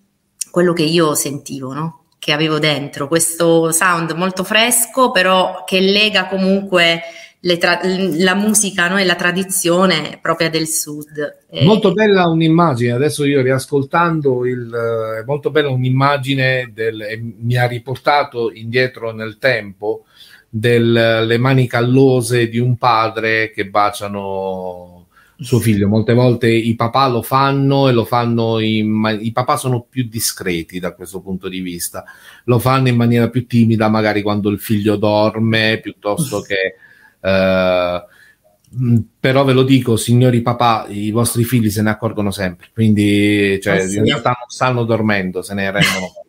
quello 0.51 0.73
che 0.73 0.83
io 0.83 1.15
sentivo, 1.15 1.73
no? 1.73 2.07
che 2.19 2.33
avevo 2.33 2.59
dentro, 2.59 3.07
questo 3.07 3.71
sound 3.71 4.11
molto 4.11 4.43
fresco 4.43 5.13
però 5.13 5.63
che 5.65 5.79
lega 5.79 6.27
comunque 6.27 7.03
tra- 7.59 7.81
la 7.83 8.35
musica 8.35 8.89
no? 8.89 8.99
e 8.99 9.05
la 9.05 9.15
tradizione 9.15 10.19
propria 10.21 10.51
del 10.51 10.67
sud. 10.67 11.37
Molto 11.63 11.93
bella 11.93 12.27
un'immagine, 12.27 12.93
adesso 12.93 13.25
io 13.25 13.43
riascoltando, 13.43 14.47
il, 14.47 14.71
è 15.21 15.25
molto 15.25 15.51
bella 15.51 15.71
un'immagine, 15.71 16.71
del, 16.73 17.35
mi 17.39 17.57
ha 17.57 17.67
riportato 17.67 18.51
indietro 18.53 19.13
nel 19.13 19.39
tempo 19.39 20.05
delle 20.49 21.39
mani 21.39 21.67
callose 21.67 22.49
di 22.49 22.59
un 22.59 22.77
padre 22.77 23.51
che 23.51 23.67
baciano 23.69 24.97
suo 25.39 25.59
figlio. 25.59 25.89
Molte 25.89 26.15
volte 26.15 26.49
i 26.49 26.75
papà 26.75 27.09
lo 27.09 27.23
fanno 27.23 27.89
e 27.89 27.93
lo 27.93 28.05
fanno 28.05 28.59
in 28.59 29.19
i 29.21 29.33
papà 29.33 29.57
sono 29.57 29.87
più 29.89 30.09
discreti 30.09 30.79
da 30.79 30.95
questo 30.95 31.21
punto 31.21 31.49
di 31.49 31.61
vista. 31.61 32.05
Lo 32.45 32.59
fanno 32.59 32.89
in 32.89 32.97
maniera 32.97 33.29
più 33.29 33.47
timida, 33.47 33.89
magari 33.89 34.23
quando 34.23 34.49
il 34.49 34.59
figlio 34.59 34.97
dorme, 34.97 35.81
piuttosto 35.83 36.41
che 36.47 36.55
eh, 36.55 36.75
però 39.21 39.45
ve 39.45 39.53
lo 39.53 39.63
dico, 39.63 39.97
signori 39.97 40.43
papà, 40.43 40.87
i 40.89 41.11
vostri 41.11 41.45
figli 41.45 41.71
se 41.71 41.83
ne 41.83 41.91
accorgono 41.91 42.31
sempre, 42.31 42.69
quindi 42.73 43.59
cioè, 43.61 43.83
oh, 43.83 43.89
sì. 43.89 43.99
in 43.99 44.05
realtà 44.05 44.31
non 44.31 44.49
stanno 44.49 44.85
dormendo, 44.85 45.43
se 45.43 45.55
ne 45.55 45.71
rendono 45.71 46.07
conto. 46.13 46.25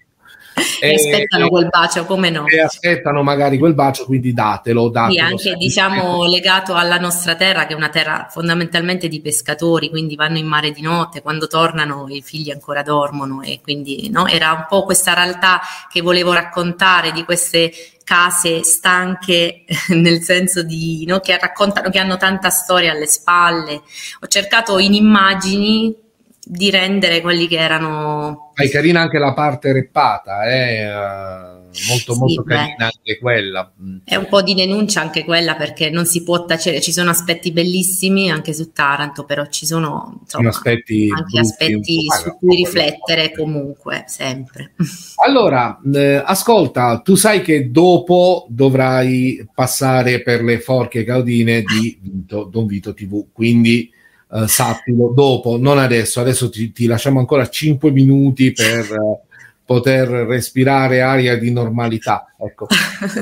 e, 0.82 0.94
aspettano 0.96 1.50
quel 1.50 1.68
bacio, 1.70 2.06
come 2.06 2.30
no? 2.30 2.46
E 2.48 2.60
aspettano 2.60 3.24
magari 3.24 3.58
quel 3.58 3.74
bacio, 3.74 4.06
quindi 4.06 4.34
datelo. 4.34 4.90
datelo 4.90 5.38
sì, 5.38 5.50
anche 5.50 5.54
diciamo 5.58 6.26
legato 6.26 6.74
alla 6.74 6.98
nostra 6.98 7.36
terra, 7.36 7.66
che 7.66 7.74
è 7.74 7.76
una 7.76 7.90
terra 7.90 8.28
fondamentalmente 8.30 9.08
di 9.08 9.22
pescatori, 9.22 9.90
quindi 9.90 10.16
vanno 10.16 10.38
in 10.38 10.48
mare 10.48 10.72
di 10.72 10.82
notte, 10.82 11.22
quando 11.22 11.48
tornano 11.48 12.08
i 12.10 12.22
figli 12.22 12.50
ancora 12.50 12.82
dormono 12.82 13.42
e 13.42 13.60
quindi 13.62 14.10
no, 14.10 14.28
era 14.28 14.52
un 14.52 14.66
po' 14.68 14.84
questa 14.84 15.14
realtà 15.14 15.62
che 15.92 16.02
volevo 16.02 16.34
raccontare 16.34 17.12
di 17.12 17.24
queste 17.24 17.72
case 18.04 18.64
stanche 18.64 19.66
nel 19.90 20.22
senso 20.22 20.64
di 20.64 21.06
no, 21.06 21.20
che 21.20 21.38
raccontano 21.38 21.90
che 21.90 22.00
hanno 22.00 22.18
tanta 22.18 22.50
storia 22.50 22.92
alle 22.92 23.08
spalle. 23.08 23.82
Ho 24.22 24.28
cercato 24.28 24.80
in 24.80 24.94
immagini 24.94 26.06
di 26.48 26.70
rendere 26.70 27.22
quelli 27.22 27.48
che 27.48 27.58
erano. 27.58 28.52
È 28.54 28.70
carina 28.70 29.02
anche 29.02 29.20
la 29.20 29.34
parte 29.34 29.74
reppata, 29.74 30.50
eh? 30.50 31.58
molto, 31.90 32.14
sì, 32.14 32.20
molto 32.20 32.44
carina 32.44 32.86
anche 32.86 33.18
quella. 33.20 33.72
È 34.04 34.16
un 34.16 34.28
po' 34.28 34.42
di 34.42 34.54
denuncia 34.54 35.02
anche 35.02 35.24
quella 35.24 35.56
perché 35.56 35.90
non 35.90 36.06
si 36.06 36.24
può 36.24 36.46
tacere, 36.46 36.82
ci 36.82 36.92
sono 36.92 37.10
aspetti 37.10 37.52
bellissimi 37.52 38.32
anche 38.32 38.54
su 38.54 38.72
Taranto, 38.72 39.26
però 39.26 39.46
ci 39.48 39.66
sono 39.66 40.20
insomma, 40.22 40.50
aspetti 40.50 41.10
anche 41.14 41.40
aspetti 41.40 42.06
su 42.22 42.38
cui 42.38 42.56
riflettere 42.56 43.32
comunque, 43.32 44.06
sempre. 44.08 44.74
Allora, 45.26 45.80
eh, 45.94 46.22
ascolta, 46.24 47.02
tu 47.04 47.16
sai 47.16 47.42
che 47.42 47.72
dopo 47.72 48.46
dovrai 48.50 49.46
passare 49.54 50.22
per 50.22 50.44
le 50.44 50.60
forche 50.60 51.04
caudine 51.04 51.64
di 51.64 51.98
Vito, 52.00 52.44
Don 52.44 52.66
Vito 52.66 52.94
TV, 52.94 53.26
quindi 53.34 53.92
uh, 54.30 54.46
sappilo 54.46 55.12
dopo, 55.14 55.58
non 55.58 55.78
adesso, 55.78 56.20
adesso 56.20 56.50
ti, 56.50 56.72
ti 56.72 56.86
lasciamo 56.86 57.20
ancora 57.20 57.48
5 57.48 57.92
minuti 57.92 58.52
per 58.52 58.92
uh, 58.92 59.20
poter 59.64 60.08
respirare 60.08 61.02
aria 61.02 61.38
di 61.38 61.52
normalità. 61.52 62.34
Ecco. 62.40 62.68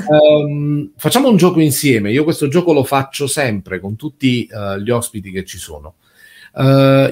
um, 0.08 0.90
facciamo 0.96 1.28
un 1.28 1.36
gioco 1.36 1.60
insieme, 1.60 2.10
io 2.12 2.24
questo 2.24 2.48
gioco 2.48 2.72
lo 2.72 2.84
faccio 2.84 3.26
sempre 3.26 3.80
con 3.80 3.96
tutti 3.96 4.48
uh, 4.50 4.78
gli 4.78 4.90
ospiti 4.90 5.30
che 5.30 5.44
ci 5.44 5.58
sono. 5.58 5.94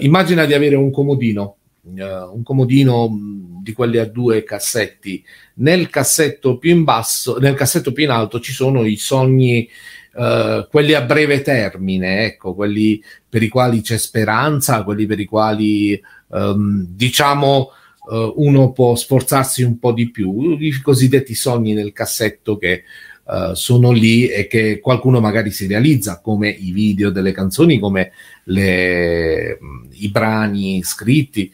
immagina 0.01 0.45
di 0.45 0.55
avere 0.55 0.77
un 0.77 0.91
comodino, 0.91 1.57
un 1.83 2.43
comodino 2.43 3.09
mm, 3.09 3.63
di 3.63 3.73
quelli 3.73 3.99
a 3.99 4.07
due 4.07 4.45
cassetti. 4.45 5.25
Nel 5.55 5.89
cassetto 5.89 6.59
più 6.59 6.71
in 6.71 6.85
basso, 6.85 7.39
nel 7.39 7.55
cassetto 7.55 7.93
più 7.93 8.05
in 8.05 8.11
alto 8.11 8.41
ci 8.41 8.53
sono 8.53 8.85
i 8.85 8.97
sogni 8.97 9.69
Uh, 10.15 10.69
quelli 10.69 10.95
a 10.95 11.03
breve 11.03 11.43
termine, 11.43 12.25
ecco, 12.25 12.55
quelli 12.55 13.03
per 13.29 13.43
i 13.43 13.49
quali 13.49 13.81
c'è 13.81 13.97
speranza, 13.97 14.85
quelli 14.85 15.07
per 15.07 15.19
i 15.19 15.25
quali 15.25 16.01
um, 16.29 16.87
diciamo 16.89 17.71
uh, 18.11 18.35
uno 18.37 18.71
può 18.71 18.95
sforzarsi 18.95 19.65
un 19.65 19.81
po' 19.81 19.91
di 19.93 20.11
più, 20.13 20.57
i 20.61 20.81
cosiddetti 20.81 21.35
sogni 21.35 21.73
nel 21.73 21.93
cassetto 21.93 22.57
che 22.57 22.85
uh, 23.25 23.55
sono 23.55 23.91
lì 23.91 24.29
e 24.29 24.47
che 24.47 24.79
qualcuno 24.79 25.19
magari 25.19 25.51
si 25.51 25.67
realizza, 25.67 26.21
come 26.21 26.49
i 26.49 26.71
video 26.71 27.11
delle 27.11 27.33
canzoni, 27.33 27.81
come 27.81 28.13
le, 28.45 29.59
i 29.95 30.09
brani 30.11 30.81
scritti. 30.85 31.51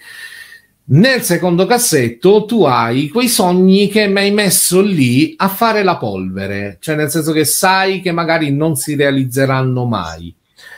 Nel 0.93 1.23
secondo 1.23 1.67
cassetto 1.67 2.45
tu 2.47 2.65
hai 2.65 3.11
quei 3.11 3.29
sogni 3.29 3.87
che 3.87 4.09
mi 4.09 4.19
hai 4.19 4.33
messo 4.33 4.81
lì 4.81 5.35
a 5.37 5.47
fare 5.47 5.85
la 5.85 5.97
polvere, 5.97 6.79
cioè 6.81 6.97
nel 6.97 7.11
senso 7.11 7.31
che 7.31 7.45
sai 7.45 8.01
che 8.01 8.11
magari 8.11 8.51
non 8.51 8.75
si 8.75 8.97
realizzeranno 8.97 9.85
mai. 9.85 10.35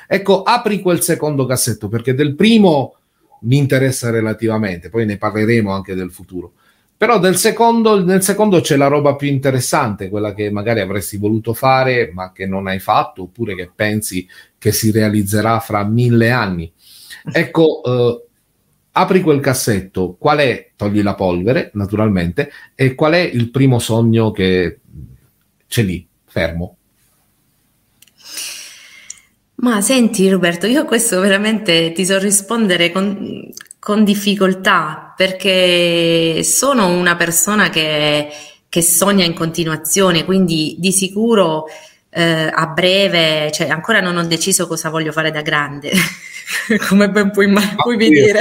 Ecco, 0.07 0.42
apri 0.42 0.83
quel 0.83 1.01
secondo 1.01 1.46
cassetto 1.46 1.88
perché 1.88 2.12
del 2.12 2.35
primo 2.35 2.96
mi 3.42 3.57
interessa 3.57 4.11
relativamente, 4.11 4.90
poi 4.90 5.07
ne 5.07 5.16
parleremo 5.16 5.72
anche 5.72 5.94
del 5.94 6.11
futuro. 6.11 6.53
Però 6.94 7.18
del 7.18 7.38
secondo, 7.38 8.05
nel 8.05 8.22
secondo 8.22 8.61
c'è 8.61 8.77
la 8.77 8.88
roba 8.88 9.16
più 9.16 9.29
interessante, 9.29 10.11
quella 10.11 10.35
che 10.35 10.51
magari 10.51 10.81
avresti 10.81 11.16
voluto 11.16 11.55
fare 11.55 12.11
ma 12.12 12.33
che 12.33 12.44
non 12.46 12.66
hai 12.66 12.81
fatto, 12.81 13.22
oppure 13.22 13.55
che 13.55 13.70
pensi 13.75 14.29
che 14.59 14.72
si 14.72 14.90
realizzerà 14.90 15.59
fra 15.59 15.83
mille 15.85 16.31
anni. 16.31 16.70
Ecco, 17.33 17.83
eh, 17.83 18.27
apri 18.92 19.20
quel 19.20 19.40
cassetto, 19.40 20.16
qual 20.18 20.38
è, 20.38 20.70
togli 20.76 21.02
la 21.02 21.14
polvere 21.14 21.70
naturalmente, 21.74 22.50
e 22.74 22.94
qual 22.94 23.14
è 23.14 23.20
il 23.20 23.50
primo 23.50 23.78
sogno 23.78 24.31
che 24.31 24.81
c'è 25.66 25.83
lì, 25.83 26.07
fermo? 26.26 26.76
Ma 29.57 29.81
senti 29.81 30.28
Roberto, 30.28 30.66
io 30.66 30.83
a 30.83 30.85
questo 30.85 31.20
veramente 31.20 31.92
ti 31.92 32.05
so 32.05 32.18
rispondere 32.18 32.90
con, 32.90 33.48
con 33.78 34.02
difficoltà 34.02 35.14
perché 35.16 36.42
sono 36.42 36.88
una 36.88 37.14
persona 37.14 37.70
che, 37.70 38.28
che, 38.68 38.83
sogna 38.83 39.24
in 39.24 39.35
continuazione, 39.35 40.24
quindi 40.24 40.74
di 40.78 40.90
sicuro 40.90 41.66
eh, 42.14 42.51
a 42.53 42.66
breve, 42.66 43.51
cioè 43.53 43.68
ancora 43.68 44.01
non 44.01 44.18
ho 44.18 44.27
deciso 44.27 44.66
cosa 44.66 44.90
voglio 44.90 45.12
fare 45.12 45.31
da 45.31 45.40
grande. 45.40 45.90
come 46.88 47.11
ben 47.11 47.31
puoi, 47.31 47.51
puoi 47.77 47.96
vedere. 47.96 48.40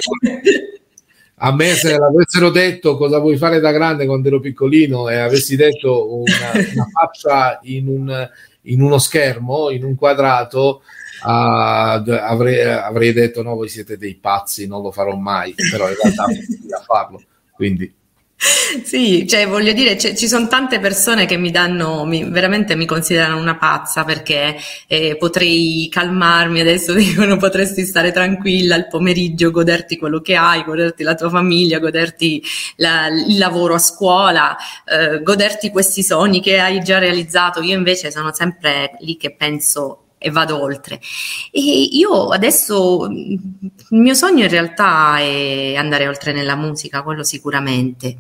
A 1.44 1.54
me 1.54 1.74
se 1.74 1.98
l'avessero 1.98 2.50
detto 2.52 2.98
cosa 2.98 3.18
vuoi 3.18 3.38
fare 3.38 3.60
da 3.60 3.72
grande 3.72 4.06
quando 4.06 4.28
ero 4.28 4.40
piccolino 4.40 5.10
e 5.10 5.18
avessi 5.18 5.56
detto 5.56 6.20
una, 6.20 6.52
una 6.54 6.88
faccia 6.92 7.60
in, 7.64 7.88
un, 7.88 8.30
in, 8.64 8.82
uno 8.82 9.00
schermo, 9.00 9.72
in 9.72 9.84
un 9.84 9.96
quadrato, 9.96 10.84
uh, 11.24 11.28
avrei, 11.28 12.62
avrei, 12.62 13.14
detto 13.14 13.42
no, 13.42 13.56
voi 13.56 13.70
siete 13.70 13.98
dei 13.98 14.16
pazzi, 14.16 14.68
non 14.68 14.84
lo 14.84 14.92
farò 14.92 15.16
mai, 15.16 15.56
però 15.72 15.90
in 15.90 15.96
realtà 16.00 16.26
a 16.78 16.84
farlo. 16.84 17.24
Quindi 17.54 17.92
Sì, 18.84 19.28
cioè 19.28 19.48
voglio 19.48 19.72
dire, 19.72 19.98
ci 20.00 20.28
sono 20.28 20.48
tante 20.48 20.80
persone 20.80 21.28
che 21.28 21.38
mi 21.38 21.52
danno, 21.52 22.06
mi, 22.06 22.28
veramente 22.28 22.76
mi 22.76 22.88
considerano 22.88 23.40
una 23.40 23.56
pazza 23.56 24.04
perché 24.04 24.56
eh, 24.88 25.16
potrei 25.18 25.88
calmarmi 25.92 26.60
adesso, 26.60 26.94
dicono 26.96 27.38
potresti 27.38 27.86
stare 27.86 28.12
tranquilla 28.12 28.76
il 28.76 28.88
pomeriggio, 28.88 29.52
goderti 29.52 29.98
quello 29.98 30.22
che 30.22 30.36
hai, 30.36 30.64
goderti 30.64 31.04
la 31.04 31.14
tua 31.14 31.30
famiglia, 31.30 31.78
goderti 31.78 32.44
la, 32.78 33.08
il 33.08 33.38
lavoro 33.38 33.76
a 33.76 33.80
scuola, 33.80 34.58
eh, 34.86 35.22
goderti 35.22 35.70
questi 35.70 36.02
sogni 36.02 36.42
che 36.42 36.60
hai 36.60 36.80
già 36.82 36.98
realizzato. 36.98 37.62
Io 37.62 37.78
invece 37.78 38.10
sono 38.10 38.34
sempre 38.34 38.98
lì 39.02 39.18
che 39.18 39.36
penso 39.36 40.01
e 40.24 40.30
vado 40.30 40.62
oltre. 40.62 41.02
E 41.52 41.62
io 41.62 42.28
adesso 42.30 43.08
il 43.10 43.40
mio 43.90 44.14
sogno 44.14 44.44
in 44.44 44.50
realtà 44.50 45.18
è 45.18 45.74
andare 45.76 46.08
oltre 46.08 46.32
nella 46.32 46.56
musica, 46.56 47.02
quello 47.02 47.24
sicuramente. 47.24 48.18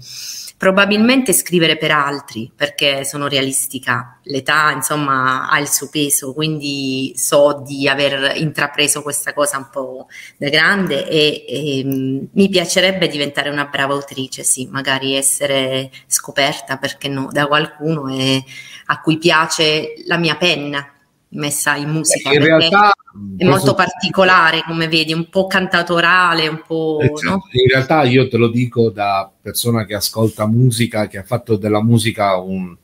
Probabilmente 0.57 1.33
scrivere 1.33 1.77
per 1.77 1.91
altri, 1.91 2.51
perché 2.55 3.03
sono 3.03 3.27
realistica, 3.27 4.19
l'età 4.23 4.71
insomma 4.71 5.49
ha 5.49 5.59
il 5.59 5.67
suo 5.67 5.89
peso, 5.89 6.33
quindi 6.33 7.13
so 7.15 7.63
di 7.65 7.87
aver 7.87 8.37
intrapreso 8.37 9.01
questa 9.01 9.33
cosa 9.33 9.57
un 9.57 9.69
po' 9.71 10.07
da 10.37 10.49
grande 10.49 11.07
e, 11.07 11.45
e 11.47 11.83
mi 12.31 12.49
piacerebbe 12.49 13.07
diventare 13.07 13.49
una 13.49 13.65
brava 13.65 13.93
autrice, 13.93 14.43
sì, 14.43 14.67
magari 14.71 15.15
essere 15.15 15.89
scoperta, 16.05 16.77
perché 16.77 17.07
no, 17.07 17.29
da 17.31 17.47
qualcuno 17.47 18.07
e, 18.13 18.43
a 18.85 19.01
cui 19.01 19.17
piace 19.17 19.95
la 20.05 20.17
mia 20.17 20.35
penna, 20.35 20.87
messa 21.31 21.75
in 21.75 21.89
musica. 21.89 22.31
In 22.31 22.43
realtà 22.43 22.91
è 23.37 23.43
molto 23.43 23.73
particolare, 23.73 24.63
come 24.65 24.87
vedi, 24.87 25.13
un 25.13 25.29
po' 25.29 25.47
cantatorale, 25.47 26.47
un 26.47 26.61
po'. 26.65 26.99
Eh, 27.01 27.07
certo. 27.07 27.29
no? 27.29 27.47
In 27.51 27.67
realtà 27.67 28.03
io 28.03 28.27
te 28.27 28.37
lo 28.37 28.49
dico 28.49 28.89
da 28.89 29.31
persona 29.41 29.85
che 29.85 29.95
ascolta 29.95 30.47
musica, 30.47 31.07
che 31.07 31.17
ha 31.17 31.23
fatto 31.23 31.55
della 31.55 31.83
musica 31.83 32.37
un, 32.37 32.75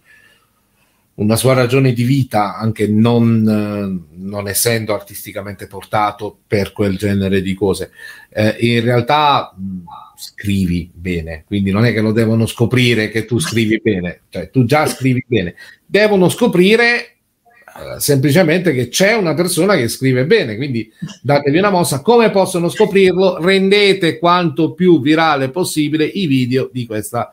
una 1.15 1.35
sua 1.35 1.53
ragione 1.53 1.93
di 1.93 2.03
vita, 2.03 2.55
anche 2.57 2.87
non, 2.87 4.05
non, 4.11 4.47
essendo 4.47 4.93
artisticamente 4.93 5.67
portato 5.67 6.37
per 6.45 6.73
quel 6.73 6.97
genere 6.97 7.41
di 7.41 7.53
cose. 7.53 7.91
Eh, 8.29 8.55
in 8.59 8.81
realtà 8.81 9.53
mh, 9.55 9.83
scrivi 10.15 10.89
bene, 10.93 11.43
quindi 11.45 11.71
non 11.71 11.85
è 11.85 11.93
che 11.93 12.01
lo 12.01 12.11
devono 12.11 12.45
scoprire 12.45 13.09
che 13.09 13.25
tu 13.25 13.39
scrivi 13.39 13.79
bene, 13.81 14.21
cioè 14.29 14.49
tu 14.49 14.65
già 14.65 14.85
scrivi 14.85 15.23
bene, 15.27 15.55
devono 15.85 16.29
scoprire 16.29 16.87
eh, 16.97 17.16
semplicemente 17.97 18.73
che 18.73 18.89
c'è 18.89 19.13
una 19.13 19.33
persona 19.33 19.75
che 19.75 19.87
scrive 19.87 20.25
bene, 20.25 20.55
quindi 20.55 20.91
datevi 21.21 21.57
una 21.57 21.69
mossa. 21.69 22.01
Come 22.01 22.31
possono 22.31 22.69
scoprirlo? 22.69 23.39
Rendete 23.39 24.17
quanto 24.19 24.73
più 24.73 25.01
virale 25.01 25.49
possibile 25.49 26.05
i 26.05 26.27
video 26.27 26.69
di 26.71 26.85
questa 26.85 27.31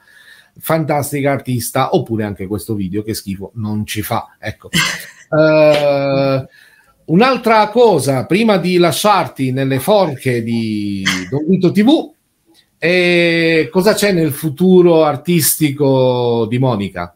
fantastica 0.59 1.33
artista, 1.33 1.95
oppure 1.95 2.25
anche 2.25 2.47
questo 2.47 2.75
video 2.75 3.03
che 3.03 3.15
schifo 3.15 3.53
non 3.55 3.87
ci 3.87 4.03
fa. 4.03 4.37
Ecco. 4.39 4.69
Uh, 5.31 6.45
un'altra 7.13 7.69
cosa, 7.69 8.27
prima 8.27 8.57
di 8.59 8.77
lasciarti 8.77 9.51
nelle 9.51 9.81
forche 9.81 10.43
di 10.43 11.05
Don 11.31 11.47
Vito 11.49 11.71
TV, 11.73 12.13
è 12.79 13.69
cosa 13.71 13.95
c'è 13.95 14.13
nel 14.13 14.33
futuro 14.33 15.05
artistico 15.05 16.47
di 16.49 16.59
Monica? 16.59 17.15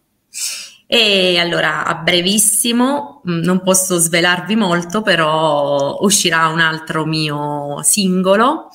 E 0.90 1.36
allora 1.36 1.84
a 1.84 1.96
brevissimo, 1.96 3.20
mm, 3.28 3.42
non 3.42 3.60
posso 3.60 3.98
svelarvi 3.98 4.56
molto, 4.56 5.02
però 5.02 5.98
uscirà 6.00 6.48
un 6.48 6.60
altro 6.60 7.04
mio 7.04 7.82
singolo. 7.82 8.70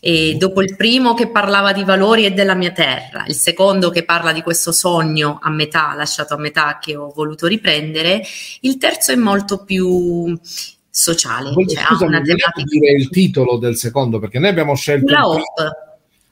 E 0.00 0.36
dopo 0.38 0.62
il 0.62 0.74
primo 0.74 1.12
che 1.12 1.28
parlava 1.28 1.74
di 1.74 1.84
valori 1.84 2.24
e 2.24 2.30
della 2.30 2.54
mia 2.54 2.70
terra, 2.70 3.24
il 3.26 3.34
secondo 3.34 3.90
che 3.90 4.04
parla 4.04 4.32
di 4.32 4.40
questo 4.40 4.72
sogno 4.72 5.38
a 5.42 5.50
metà, 5.50 5.92
lasciato 5.94 6.32
a 6.32 6.38
metà, 6.38 6.78
che 6.80 6.96
ho 6.96 7.12
voluto 7.14 7.46
riprendere, 7.46 8.22
il 8.60 8.78
terzo 8.78 9.12
è 9.12 9.16
molto 9.16 9.62
più 9.62 10.34
sociale. 10.88 11.50
Voglio, 11.50 11.74
cioè, 11.74 11.84
scusa, 11.84 12.06
una 12.06 12.22
tematica... 12.22 12.64
dire 12.64 12.92
il 12.92 13.10
titolo 13.10 13.58
del 13.58 13.76
secondo, 13.76 14.18
perché 14.18 14.38
noi 14.38 14.48
abbiamo 14.48 14.74
scelto, 14.74 15.12
Una 15.12 15.34
il, 15.36 15.42
primo, 15.54 15.72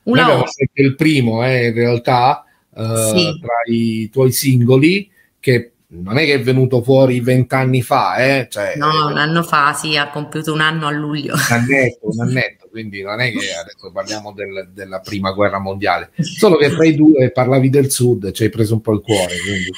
noi 0.04 0.20
abbiamo 0.20 0.46
scelto 0.46 0.80
il 0.80 0.94
primo, 0.94 1.44
eh, 1.44 1.66
in 1.66 1.74
realtà, 1.74 2.46
eh, 2.74 3.12
sì. 3.14 3.38
tra 3.38 3.54
i 3.66 4.08
tuoi 4.08 4.32
singoli 4.32 5.16
che 5.48 5.72
non 5.90 6.18
è 6.18 6.26
che 6.26 6.34
è 6.34 6.42
venuto 6.42 6.82
fuori 6.82 7.20
vent'anni 7.20 7.80
fa, 7.80 8.16
eh? 8.16 8.46
cioè, 8.50 8.74
no, 8.76 9.06
un 9.06 9.16
anno 9.16 9.42
fa, 9.42 9.72
sì, 9.72 9.96
ha 9.96 10.10
compiuto 10.10 10.52
un 10.52 10.60
anno 10.60 10.86
a 10.86 10.90
luglio. 10.90 11.32
Un 11.32 11.40
annetto, 11.48 12.08
un 12.10 12.20
annetto, 12.20 12.68
quindi 12.70 13.02
non 13.02 13.20
è 13.20 13.30
che 13.30 13.54
adesso 13.58 13.90
parliamo 13.90 14.32
del, 14.32 14.68
della 14.74 15.00
prima 15.00 15.32
guerra 15.32 15.58
mondiale, 15.58 16.10
solo 16.18 16.56
che 16.56 16.68
tra 16.68 16.84
i 16.84 16.94
due 16.94 17.30
parlavi 17.30 17.70
del 17.70 17.90
sud, 17.90 18.32
ci 18.32 18.42
hai 18.42 18.50
preso 18.50 18.74
un 18.74 18.82
po' 18.82 18.92
il 18.92 19.00
cuore. 19.00 19.38
Quindi. 19.38 19.70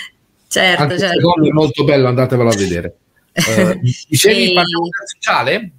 Certo, 0.49 0.83
Anche 0.83 0.99
certo. 0.99 1.45
è 1.45 1.51
molto 1.51 1.85
bello, 1.85 2.09
andatevelo 2.09 2.51
a 2.51 2.57
vedere. 2.57 2.97
Uh, 3.33 3.79
dicevi, 4.09 4.51
e... 4.51 4.53
parliamo 4.53 4.89
sociale? 5.15 5.71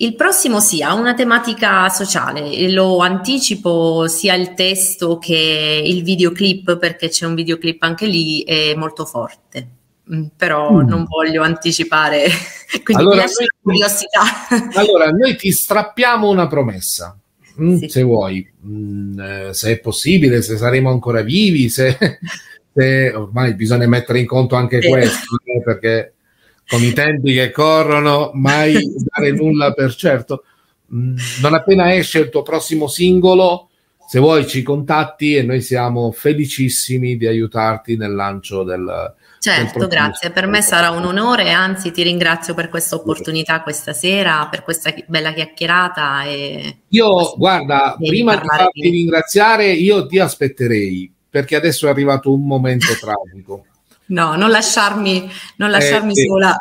Il 0.00 0.14
prossimo 0.14 0.60
sì, 0.60 0.80
ha 0.80 0.94
una 0.94 1.12
tematica 1.12 1.88
sociale, 1.88 2.70
lo 2.70 2.98
anticipo 2.98 4.06
sia 4.06 4.34
il 4.34 4.54
testo 4.54 5.18
che 5.18 5.82
il 5.84 6.04
videoclip 6.04 6.78
perché 6.78 7.08
c'è 7.08 7.26
un 7.26 7.34
videoclip 7.34 7.82
anche 7.82 8.06
lì 8.06 8.44
è 8.44 8.76
molto 8.76 9.04
forte, 9.04 9.68
mm, 10.14 10.26
però 10.36 10.70
mm. 10.70 10.86
non 10.86 11.04
voglio 11.04 11.42
anticipare, 11.42 12.28
quindi 12.84 13.02
allora, 13.02 13.24
noi, 13.24 13.46
curiosità. 13.60 14.22
Allora, 14.78 15.10
noi 15.10 15.34
ti 15.34 15.50
strappiamo 15.50 16.28
una 16.28 16.46
promessa, 16.46 17.18
mm, 17.60 17.78
sì. 17.78 17.88
se 17.88 18.02
vuoi, 18.02 18.48
mm, 18.64 19.18
eh, 19.18 19.48
se 19.52 19.72
è 19.72 19.78
possibile, 19.80 20.42
se 20.42 20.56
saremo 20.56 20.90
ancora 20.90 21.22
vivi, 21.22 21.68
se, 21.68 21.98
se 22.72 23.12
ormai 23.12 23.52
bisogna 23.54 23.88
mettere 23.88 24.20
in 24.20 24.26
conto 24.26 24.54
anche 24.54 24.80
sì. 24.80 24.88
questo, 24.88 25.40
eh, 25.44 25.60
perché 25.60 26.12
con 26.68 26.82
i 26.82 26.92
tempi 26.92 27.32
che 27.32 27.50
corrono, 27.50 28.30
mai 28.34 28.76
dare 28.94 29.32
nulla 29.32 29.72
per 29.72 29.94
certo. 29.94 30.44
Mm, 30.94 31.16
non 31.42 31.54
appena 31.54 31.94
esce 31.94 32.20
il 32.20 32.28
tuo 32.28 32.42
prossimo 32.42 32.86
singolo, 32.86 33.70
se 34.06 34.18
vuoi 34.20 34.46
ci 34.46 34.62
contatti 34.62 35.34
e 35.34 35.42
noi 35.42 35.60
siamo 35.60 36.12
felicissimi 36.12 37.16
di 37.16 37.26
aiutarti 37.26 37.96
nel 37.96 38.14
lancio 38.14 38.62
del, 38.62 39.14
Certo, 39.40 39.86
grazie. 39.86 40.30
Per 40.30 40.46
me 40.46 40.60
sarà 40.62 40.90
un 40.90 41.04
onore, 41.04 41.52
anzi 41.52 41.92
ti 41.92 42.02
ringrazio 42.02 42.54
per 42.54 42.68
questa 42.68 42.96
opportunità 42.96 43.62
questa 43.62 43.92
sera, 43.92 44.48
per 44.50 44.62
questa 44.62 44.92
bella 45.06 45.32
chiacchierata. 45.32 46.24
E 46.24 46.78
io, 46.88 47.34
guarda, 47.36 47.96
prima 47.98 48.36
di 48.36 48.46
farti 48.46 48.80
di... 48.80 48.90
ringraziare, 48.90 49.70
io 49.70 50.06
ti 50.06 50.18
aspetterei, 50.18 51.10
perché 51.30 51.54
adesso 51.54 51.86
è 51.86 51.90
arrivato 51.90 52.32
un 52.32 52.46
momento 52.46 52.92
tragico. 52.98 53.64
No, 54.08 54.36
non 54.36 54.50
lasciarmi, 54.50 55.28
non 55.56 55.70
lasciarmi 55.70 56.12
eh, 56.12 56.26
sola. 56.26 56.56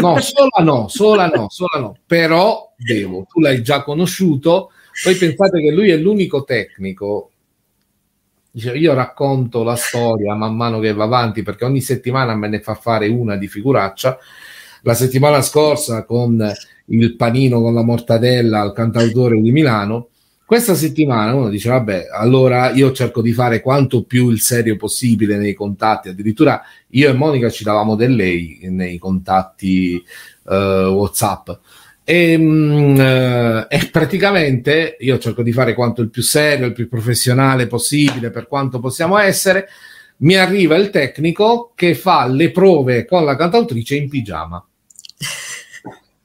No, 0.00 0.20
sola 0.20 0.64
no, 0.64 0.88
sola 0.88 1.26
no, 1.26 1.46
sola 1.50 1.80
no. 1.80 1.96
Però 2.06 2.72
devo, 2.76 3.26
tu 3.28 3.40
l'hai 3.40 3.62
già 3.62 3.82
conosciuto, 3.82 4.70
poi 5.02 5.14
pensate 5.16 5.60
che 5.60 5.70
lui 5.70 5.90
è 5.90 5.96
l'unico 5.96 6.44
tecnico. 6.44 7.30
Dice, 8.50 8.72
io 8.72 8.94
racconto 8.94 9.62
la 9.62 9.76
storia 9.76 10.34
man 10.34 10.54
mano 10.54 10.78
che 10.78 10.92
va 10.92 11.04
avanti 11.04 11.42
perché 11.42 11.64
ogni 11.64 11.80
settimana 11.80 12.34
me 12.36 12.48
ne 12.48 12.60
fa 12.60 12.74
fare 12.74 13.08
una 13.08 13.36
di 13.36 13.48
figuraccia. 13.48 14.18
La 14.82 14.94
settimana 14.94 15.42
scorsa 15.42 16.04
con 16.04 16.52
il 16.86 17.16
panino 17.16 17.60
con 17.60 17.74
la 17.74 17.82
mortadella 17.82 18.60
al 18.60 18.72
cantautore 18.72 19.40
di 19.40 19.52
Milano 19.52 20.08
questa 20.52 20.74
settimana 20.74 21.32
uno 21.32 21.48
dice, 21.48 21.70
vabbè, 21.70 22.08
allora 22.12 22.72
io 22.72 22.92
cerco 22.92 23.22
di 23.22 23.32
fare 23.32 23.62
quanto 23.62 24.02
più 24.02 24.28
il 24.28 24.42
serio 24.42 24.76
possibile 24.76 25.38
nei 25.38 25.54
contatti, 25.54 26.10
addirittura 26.10 26.62
io 26.90 27.08
e 27.08 27.14
Monica 27.14 27.48
ci 27.48 27.64
davamo 27.64 27.94
del 27.94 28.14
lei 28.14 28.58
nei 28.64 28.98
contatti 28.98 30.04
uh, 30.42 30.52
WhatsApp. 30.52 31.48
E, 32.04 32.36
mh, 32.36 32.98
uh, 32.98 33.66
e, 33.66 33.88
praticamente 33.90 34.98
io 35.00 35.18
cerco 35.18 35.42
di 35.42 35.52
fare 35.52 35.72
quanto 35.72 36.02
il 36.02 36.10
più 36.10 36.20
serio, 36.20 36.66
il 36.66 36.74
più 36.74 36.86
professionale 36.86 37.66
possibile 37.66 38.30
per 38.30 38.46
quanto 38.46 38.78
possiamo 38.78 39.16
essere. 39.16 39.68
Mi 40.18 40.34
arriva 40.34 40.76
il 40.76 40.90
tecnico 40.90 41.72
che 41.74 41.94
fa 41.94 42.26
le 42.26 42.50
prove 42.50 43.06
con 43.06 43.24
la 43.24 43.36
cantautrice 43.36 43.96
in 43.96 44.10
pigiama 44.10 44.62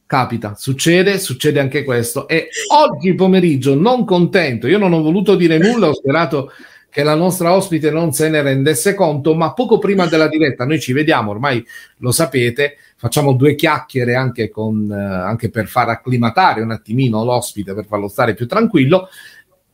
capita, 0.08 0.56
succede, 0.56 1.20
succede 1.20 1.60
anche 1.60 1.84
questo. 1.84 2.28
E 2.28 2.48
oggi 2.72 3.14
pomeriggio, 3.14 3.76
non 3.76 4.06
contento, 4.06 4.68
io 4.68 4.80
non 4.80 4.94
ho 4.94 5.02
voluto 5.02 5.36
dire 5.36 5.60
nulla, 5.60 5.90
ho 5.90 5.94
sperato 5.94 6.52
che 6.90 7.04
la 7.04 7.14
nostra 7.14 7.54
ospite 7.54 7.92
non 7.92 8.12
se 8.14 8.30
ne 8.30 8.42
rendesse 8.42 8.96
conto, 8.96 9.36
ma 9.36 9.54
poco 9.54 9.78
prima 9.78 10.08
della 10.08 10.28
diretta, 10.28 10.66
noi 10.66 10.80
ci 10.80 10.94
vediamo, 10.94 11.30
ormai 11.30 11.64
lo 11.98 12.12
sapete, 12.12 12.78
facciamo 12.96 13.34
due 13.34 13.54
chiacchiere 13.54 14.16
anche, 14.16 14.50
con, 14.50 14.90
eh, 14.90 14.96
anche 14.96 15.50
per 15.50 15.68
far 15.68 15.90
acclimatare 15.90 16.62
un 16.62 16.72
attimino 16.72 17.24
l'ospite, 17.24 17.76
per 17.76 17.86
farlo 17.86 18.08
stare 18.08 18.34
più 18.34 18.48
tranquillo, 18.48 19.10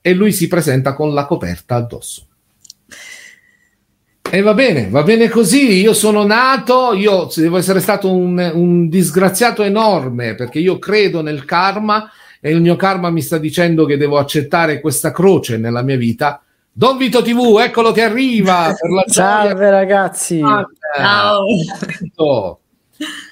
e 0.02 0.13
lui 0.13 0.34
si 0.34 0.50
presenta 0.50 0.93
con 0.93 1.13
la 1.13 1.26
coperta 1.26 1.76
addosso. 1.76 2.28
E 4.34 4.41
va 4.41 4.56
bene, 4.56 4.89
va 4.89 5.04
bene 5.04 5.30
così. 5.30 5.80
Io 5.80 5.93
sono 5.93 6.24
nato, 6.24 6.93
io 6.93 7.30
devo 7.36 7.58
essere 7.58 7.80
stato 7.80 8.12
un, 8.12 8.52
un, 8.56 8.89
disgraziato 8.89 9.62
enorme 9.62 10.34
perché 10.34 10.58
io 10.58 10.80
credo 10.80 11.22
nel 11.22 11.46
karma 11.46 12.10
e 12.41 12.50
il 12.50 12.60
mio 12.60 12.76
karma 12.76 13.12
mi 13.12 13.22
sta 13.22 13.38
dicendo 13.38 13.86
che 13.86 13.96
devo 13.96 14.17
accettare 14.17 14.82
questa 14.82 15.12
croce 15.12 15.58
nella 15.58 15.84
mia 15.84 15.98
vita 15.98 16.41
Don 16.72 16.98
Vito 16.98 17.22
TV, 17.22 17.60
eccolo 17.63 17.91
che 17.91 18.02
arriva. 18.02 18.74
Salve 19.06 19.69
ragazzi. 19.69 20.39
Ciao. 20.96 21.46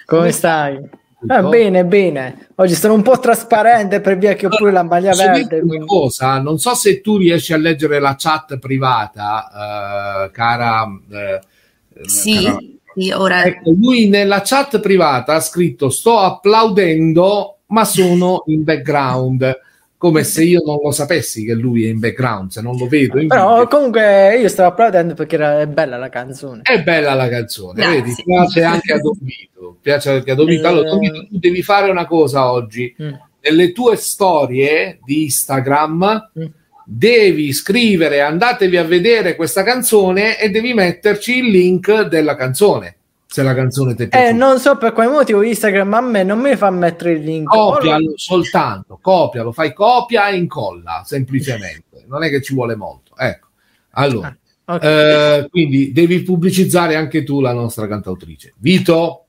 Come 0.06 0.32
stai? 0.32 0.88
Ah, 1.28 1.44
bene, 1.44 1.86
bene. 1.86 2.48
Oggi 2.56 2.74
sono 2.74 2.94
un 2.94 3.04
po' 3.04 3.20
trasparente 3.20 4.02
per 4.02 4.18
via 4.18 4.34
che 4.34 4.48
ho 4.48 4.50
pure 4.50 4.72
la 4.72 4.84
maglia 4.84 5.14
verde. 5.14 5.60
Una 5.60 5.86
cosa, 5.86 6.40
non 6.40 6.58
so 6.58 6.74
se 6.74 7.02
tu 7.02 7.18
riesci 7.18 7.54
a 7.54 7.58
leggere 7.58 8.00
la 8.00 8.16
chat 8.18 8.58
privata, 8.58 10.26
uh, 10.28 10.32
cara. 10.32 10.84
Uh, 10.84 12.08
sì, 12.08 12.44
cara... 12.44 12.58
sì, 12.96 13.12
ora. 13.12 13.44
Ecco, 13.44 13.72
lui 13.72 14.08
nella 14.08 14.42
chat 14.42 14.80
privata 14.80 15.36
ha 15.36 15.40
scritto: 15.40 15.90
Sto 15.90 16.18
applaudendo, 16.18 17.58
ma 17.68 17.86
sono 17.86 18.44
in 18.48 18.64
background 18.64 19.60
come 20.02 20.24
se 20.24 20.44
io 20.44 20.64
non 20.66 20.80
lo 20.82 20.90
sapessi 20.90 21.46
che 21.46 21.54
lui 21.54 21.86
è 21.86 21.90
in 21.90 22.00
background, 22.00 22.50
se 22.50 22.60
non 22.60 22.76
lo 22.76 22.88
vedo. 22.88 23.24
Però 23.28 23.52
video. 23.54 23.68
comunque 23.68 24.36
io 24.36 24.48
stavo 24.48 24.70
applaudendo 24.70 25.14
perché 25.14 25.36
era, 25.36 25.62
è 25.62 25.68
bella 25.68 25.96
la 25.96 26.10
canzone. 26.10 26.64
È 26.64 26.82
bella 26.82 27.14
la 27.14 27.30
canzone, 27.30 27.84
Grazie. 27.84 28.02
vedi, 28.02 28.24
piace 28.26 28.64
anche 28.64 28.94
a 28.94 28.98
Domito, 28.98 29.78
piace 29.80 30.10
anche 30.10 30.32
a 30.32 30.34
Domito. 30.34 30.68
Allora, 30.68 30.90
Domito, 30.90 31.28
tu 31.28 31.38
devi 31.38 31.62
fare 31.62 31.92
una 31.92 32.08
cosa 32.08 32.52
oggi. 32.52 32.96
Mm. 33.00 33.12
Nelle 33.42 33.72
tue 33.74 33.96
storie 33.96 34.98
di 35.06 35.26
Instagram 35.26 36.32
mm. 36.40 36.46
devi 36.84 37.54
scrivere, 37.54 38.22
andatevi 38.22 38.78
a 38.78 38.84
vedere 38.84 39.36
questa 39.36 39.62
canzone 39.62 40.40
e 40.40 40.50
devi 40.50 40.74
metterci 40.74 41.38
il 41.38 41.52
link 41.52 42.08
della 42.08 42.36
canzone 42.36 42.96
se 43.32 43.44
la 43.44 43.54
canzone 43.54 43.96
ti 43.96 44.10
piace. 44.10 44.28
Eh, 44.28 44.34
non 44.34 44.60
so 44.60 44.76
per 44.76 44.92
quale 44.92 45.10
motivo 45.10 45.42
Instagram 45.42 45.94
a 45.94 46.02
me 46.02 46.24
non 46.24 46.40
mi 46.40 46.54
fa 46.58 46.70
mettere 46.70 47.14
il 47.14 47.24
link. 47.24 47.48
Copialo 47.48 48.10
lo... 48.10 48.14
soltanto, 48.18 49.00
copialo, 49.02 49.54
fai 49.54 49.74
copia 49.74 50.28
e 50.28 50.36
incolla, 50.36 51.04
semplicemente. 51.06 52.04
non 52.08 52.24
è 52.24 52.30
che 52.30 52.42
ci 52.42 52.54
vuole 52.54 52.76
molto. 52.76 53.16
Ecco. 53.16 53.48
Allora, 53.92 54.38
ah, 54.66 54.76
okay. 54.76 55.40
eh, 55.40 55.50
quindi 55.50 55.94
devi 55.94 56.24
pubblicizzare 56.24 56.98
anche 56.98 57.24
tu 57.24 57.40
la 57.40 57.54
nostra 57.54 57.88
cantautrice. 57.88 58.54
Vito, 58.58 59.28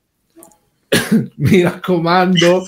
mi 1.37 1.61
raccomando, 1.61 2.65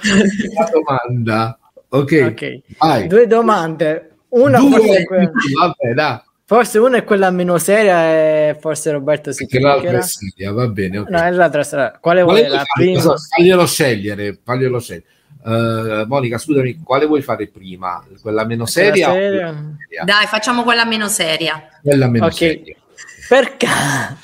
la 0.56 0.70
domanda. 0.72 1.60
Ok, 1.90 2.32
okay. 2.32 3.08
Due 3.08 3.28
domande. 3.28 4.12
Una 4.30 4.58
Due, 4.60 5.06
vabbè, 5.06 5.94
dai. 5.94 6.20
Forse 6.48 6.78
una 6.78 6.98
è 6.98 7.04
quella 7.04 7.32
meno 7.32 7.58
seria 7.58 8.06
e 8.06 8.58
forse 8.60 8.92
Roberto 8.92 9.32
si 9.32 9.48
Perché 9.48 9.66
l'altra 9.66 9.98
è 9.98 10.02
seria, 10.04 10.52
va 10.52 10.68
bene. 10.68 11.00
Okay. 11.00 11.12
No, 11.12 11.20
è 11.24 11.32
l'altra 11.32 11.64
sarà. 11.64 11.98
Quale, 12.00 12.22
vuoi? 12.22 12.48
La 12.48 12.62
prima? 12.72 13.02
Faglielo 13.02 13.66
scegliere, 13.66 14.38
faglielo 14.44 14.80
scegliere. 14.80 15.06
Uh, 15.42 16.06
Monica, 16.06 16.38
scusami, 16.38 16.82
quale 16.84 17.08
vuoi 17.08 17.24
fare 17.24 17.48
prima? 17.48 18.06
Quella 18.22 18.46
meno 18.46 18.68
seria? 18.68 19.12
seria? 19.12 19.56
Dai, 20.04 20.28
facciamo 20.28 20.62
quella 20.62 20.86
meno 20.86 21.08
seria. 21.08 21.68
Quella 21.82 22.08
meno 22.08 22.26
okay. 22.26 22.38
seria. 22.38 22.76
Per, 23.28 23.58
ca- 23.58 24.16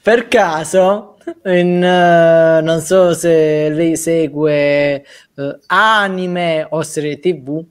per 0.00 0.28
caso, 0.28 1.18
in, 1.44 1.82
uh, 1.82 2.64
non 2.64 2.80
so 2.80 3.12
se 3.12 3.68
lei 3.68 3.94
segue 3.96 5.04
uh, 5.34 5.58
anime 5.66 6.66
o 6.70 6.82
serie 6.82 7.18
tv, 7.18 7.62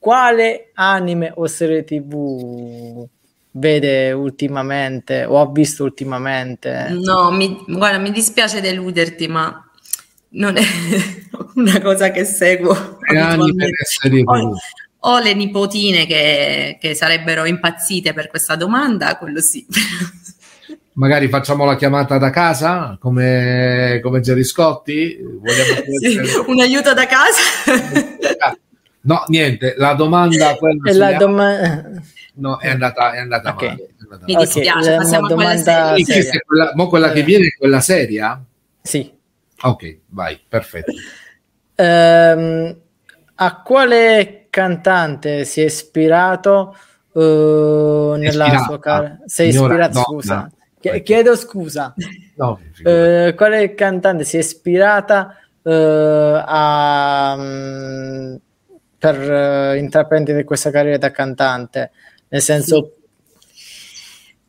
quale 0.00 0.70
anime 0.74 1.30
o 1.36 1.46
serie 1.46 1.84
tv 1.84 3.06
vede 3.52 4.12
ultimamente 4.12 5.24
o 5.24 5.40
ha 5.40 5.48
visto 5.50 5.84
ultimamente? 5.84 6.88
No, 6.90 7.30
mi, 7.30 7.62
guarda, 7.68 7.98
mi 7.98 8.10
dispiace 8.10 8.60
deluderti, 8.60 9.28
ma 9.28 9.70
non 10.30 10.56
è 10.56 10.62
una 11.54 11.80
cosa 11.80 12.10
che 12.10 12.24
seguo. 12.24 12.98
Ho, 15.00 15.12
ho, 15.12 15.18
le 15.18 15.34
nipotine 15.34 16.06
che, 16.06 16.78
che 16.80 16.94
sarebbero 16.94 17.44
impazzite 17.44 18.14
per 18.14 18.28
questa 18.28 18.56
domanda, 18.56 19.16
quello 19.18 19.40
sì. 19.40 19.66
Magari 20.94 21.28
facciamo 21.28 21.64
la 21.64 21.76
chiamata 21.76 22.18
da 22.18 22.30
casa 22.30 22.96
come, 23.00 24.00
come 24.02 24.20
Gerry 24.20 24.44
Scotti? 24.44 25.18
Sì, 26.00 26.20
un 26.46 26.60
aiuto 26.60 26.94
da 26.94 27.06
casa? 27.06 27.40
No, 29.02 29.24
niente, 29.28 29.74
la 29.76 29.94
domanda... 29.94 30.56
La 30.92 31.12
doma- 31.14 31.82
no, 32.34 32.58
è 32.58 32.68
andata, 32.68 33.12
è 33.12 33.18
andata 33.18 33.50
okay. 33.50 33.68
male. 33.68 33.82
È 33.82 34.02
andata 34.02 34.24
Mi 34.26 34.34
dispiace, 34.34 34.78
okay, 34.78 34.96
passiamo 34.96 35.26
a 35.26 35.34
quella 35.34 35.56
seria. 35.56 36.04
Sì, 36.04 36.40
quella, 36.44 36.72
mo 36.74 36.88
quella 36.88 37.10
che 37.12 37.22
viene 37.22 37.46
è 37.46 37.56
quella 37.56 37.80
seria? 37.80 38.42
Sì. 38.82 39.12
Ok, 39.62 39.98
vai, 40.08 40.38
perfetto. 40.46 40.92
Um, 41.76 42.76
a 43.34 43.62
quale 43.62 44.46
cantante 44.50 45.44
si 45.44 45.60
è 45.60 45.64
ispirato 45.64 46.76
uh, 47.12 47.20
nella 48.16 48.46
ispirata. 48.46 48.64
sua 48.64 48.78
carriera? 48.78 49.18
Sei 49.26 49.48
ispirato, 49.48 49.98
no, 49.98 50.04
scusa. 50.04 50.50
No, 50.82 51.00
Chiedo 51.02 51.36
scusa. 51.36 51.94
No, 52.36 52.58
uh, 52.84 53.34
quale 53.34 53.74
cantante 53.74 54.24
si 54.24 54.36
è 54.36 54.40
ispirata 54.40 55.36
uh, 55.62 55.70
a... 55.70 56.89
Per 59.00 59.18
uh, 59.18 59.76
intraprendere 59.78 60.44
questa 60.44 60.70
carriera 60.70 60.98
da 60.98 61.10
cantante? 61.10 61.90
Nel 62.28 62.42
senso... 62.42 62.92
Sì. 62.94 62.98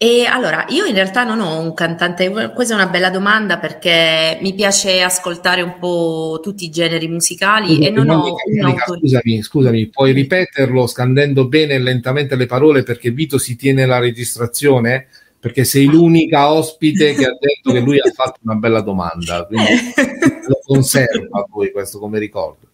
E 0.03 0.25
allora, 0.25 0.65
io 0.69 0.85
in 0.85 0.95
realtà 0.95 1.23
non 1.23 1.41
ho 1.41 1.59
un 1.59 1.75
cantante, 1.75 2.31
questa 2.55 2.73
è 2.73 2.75
una 2.75 2.89
bella 2.89 3.11
domanda 3.11 3.59
perché 3.59 4.39
mi 4.41 4.55
piace 4.55 4.99
ascoltare 4.99 5.61
un 5.61 5.77
po' 5.77 6.39
tutti 6.41 6.65
i 6.65 6.71
generi 6.71 7.07
musicali 7.07 7.75
Scusa, 7.75 7.87
e 7.87 7.91
non 7.91 8.09
ho 8.09 8.35
un 8.45 8.65
autore... 8.65 8.99
Scusami, 8.99 9.41
scusami, 9.43 9.87
puoi 9.89 10.11
ripeterlo 10.13 10.87
scandendo 10.87 11.47
bene 11.47 11.75
e 11.75 11.79
lentamente 11.79 12.35
le 12.35 12.47
parole 12.47 12.81
perché 12.81 13.11
Vito 13.11 13.37
si 13.37 13.55
tiene 13.55 13.85
la 13.85 13.99
registrazione? 13.99 15.05
Perché 15.39 15.65
sei 15.65 15.85
l'unica 15.85 16.51
ospite 16.51 17.13
che 17.13 17.25
ha 17.25 17.37
detto 17.39 17.71
che 17.71 17.79
lui 17.79 17.99
ha 17.99 18.11
fatto 18.11 18.39
una 18.41 18.55
bella 18.55 18.81
domanda, 18.81 19.45
quindi 19.45 19.67
lo 20.47 20.59
conservo 20.65 21.37
a 21.37 21.45
voi 21.47 21.71
questo 21.71 21.99
come 21.99 22.17
ricordo. 22.17 22.70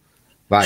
Vai. 0.49 0.65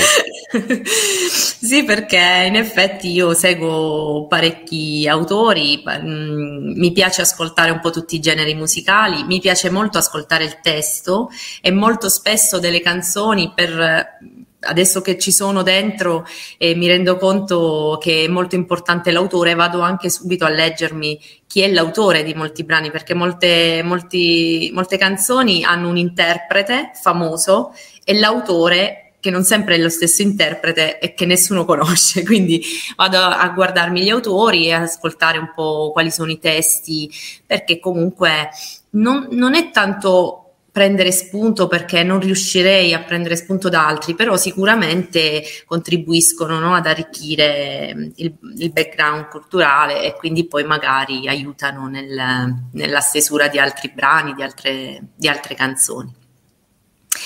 sì, 0.86 1.82
perché 1.84 2.44
in 2.46 2.54
effetti 2.54 3.10
io 3.10 3.34
seguo 3.34 4.28
parecchi 4.28 5.08
autori, 5.08 5.82
mm, 5.82 6.78
mi 6.78 6.92
piace 6.92 7.22
ascoltare 7.22 7.72
un 7.72 7.80
po' 7.80 7.90
tutti 7.90 8.14
i 8.14 8.20
generi 8.20 8.54
musicali, 8.54 9.24
mi 9.24 9.40
piace 9.40 9.70
molto 9.70 9.98
ascoltare 9.98 10.44
il 10.44 10.60
testo 10.60 11.30
e 11.60 11.72
molto 11.72 12.08
spesso 12.08 12.60
delle 12.60 12.80
canzoni 12.80 13.52
per 13.54 14.20
adesso 14.64 15.00
che 15.00 15.18
ci 15.18 15.32
sono 15.32 15.62
dentro 15.62 16.24
e 16.56 16.76
mi 16.76 16.86
rendo 16.86 17.16
conto 17.16 17.98
che 18.00 18.24
è 18.24 18.28
molto 18.28 18.54
importante 18.54 19.10
l'autore, 19.10 19.54
vado 19.54 19.80
anche 19.80 20.08
subito 20.08 20.44
a 20.44 20.48
leggermi 20.50 21.18
chi 21.48 21.62
è 21.62 21.68
l'autore 21.72 22.22
di 22.22 22.34
molti 22.34 22.62
brani, 22.62 22.92
perché 22.92 23.14
molte, 23.14 23.82
molti, 23.82 24.70
molte 24.72 24.96
canzoni 24.96 25.64
hanno 25.64 25.88
un 25.88 25.96
interprete 25.96 26.92
famoso 26.94 27.74
e 28.04 28.16
l'autore 28.16 29.11
che 29.22 29.30
non 29.30 29.44
sempre 29.44 29.76
è 29.76 29.78
lo 29.78 29.88
stesso 29.88 30.20
interprete 30.20 30.98
e 30.98 31.14
che 31.14 31.26
nessuno 31.26 31.64
conosce, 31.64 32.24
quindi 32.24 32.60
vado 32.96 33.18
a 33.18 33.48
guardarmi 33.50 34.02
gli 34.02 34.10
autori 34.10 34.66
e 34.66 34.72
ascoltare 34.72 35.38
un 35.38 35.52
po' 35.54 35.92
quali 35.92 36.10
sono 36.10 36.32
i 36.32 36.40
testi, 36.40 37.08
perché 37.46 37.78
comunque 37.78 38.50
non, 38.90 39.28
non 39.30 39.54
è 39.54 39.70
tanto 39.70 40.38
prendere 40.72 41.12
spunto 41.12 41.68
perché 41.68 42.02
non 42.02 42.18
riuscirei 42.18 42.94
a 42.94 43.02
prendere 43.02 43.36
spunto 43.36 43.68
da 43.68 43.86
altri, 43.86 44.14
però 44.14 44.36
sicuramente 44.36 45.44
contribuiscono 45.66 46.58
no, 46.58 46.74
ad 46.74 46.86
arricchire 46.86 48.12
il, 48.16 48.34
il, 48.56 48.72
background 48.72 49.28
culturale 49.28 50.02
e 50.02 50.14
quindi 50.14 50.46
poi 50.46 50.64
magari 50.64 51.28
aiutano 51.28 51.86
nel, 51.88 52.70
nella 52.72 53.00
stesura 53.00 53.48
di 53.48 53.58
altri 53.58 53.92
brani, 53.94 54.32
di 54.32 54.42
altre, 54.42 55.10
di 55.14 55.28
altre 55.28 55.54
canzoni. 55.54 56.20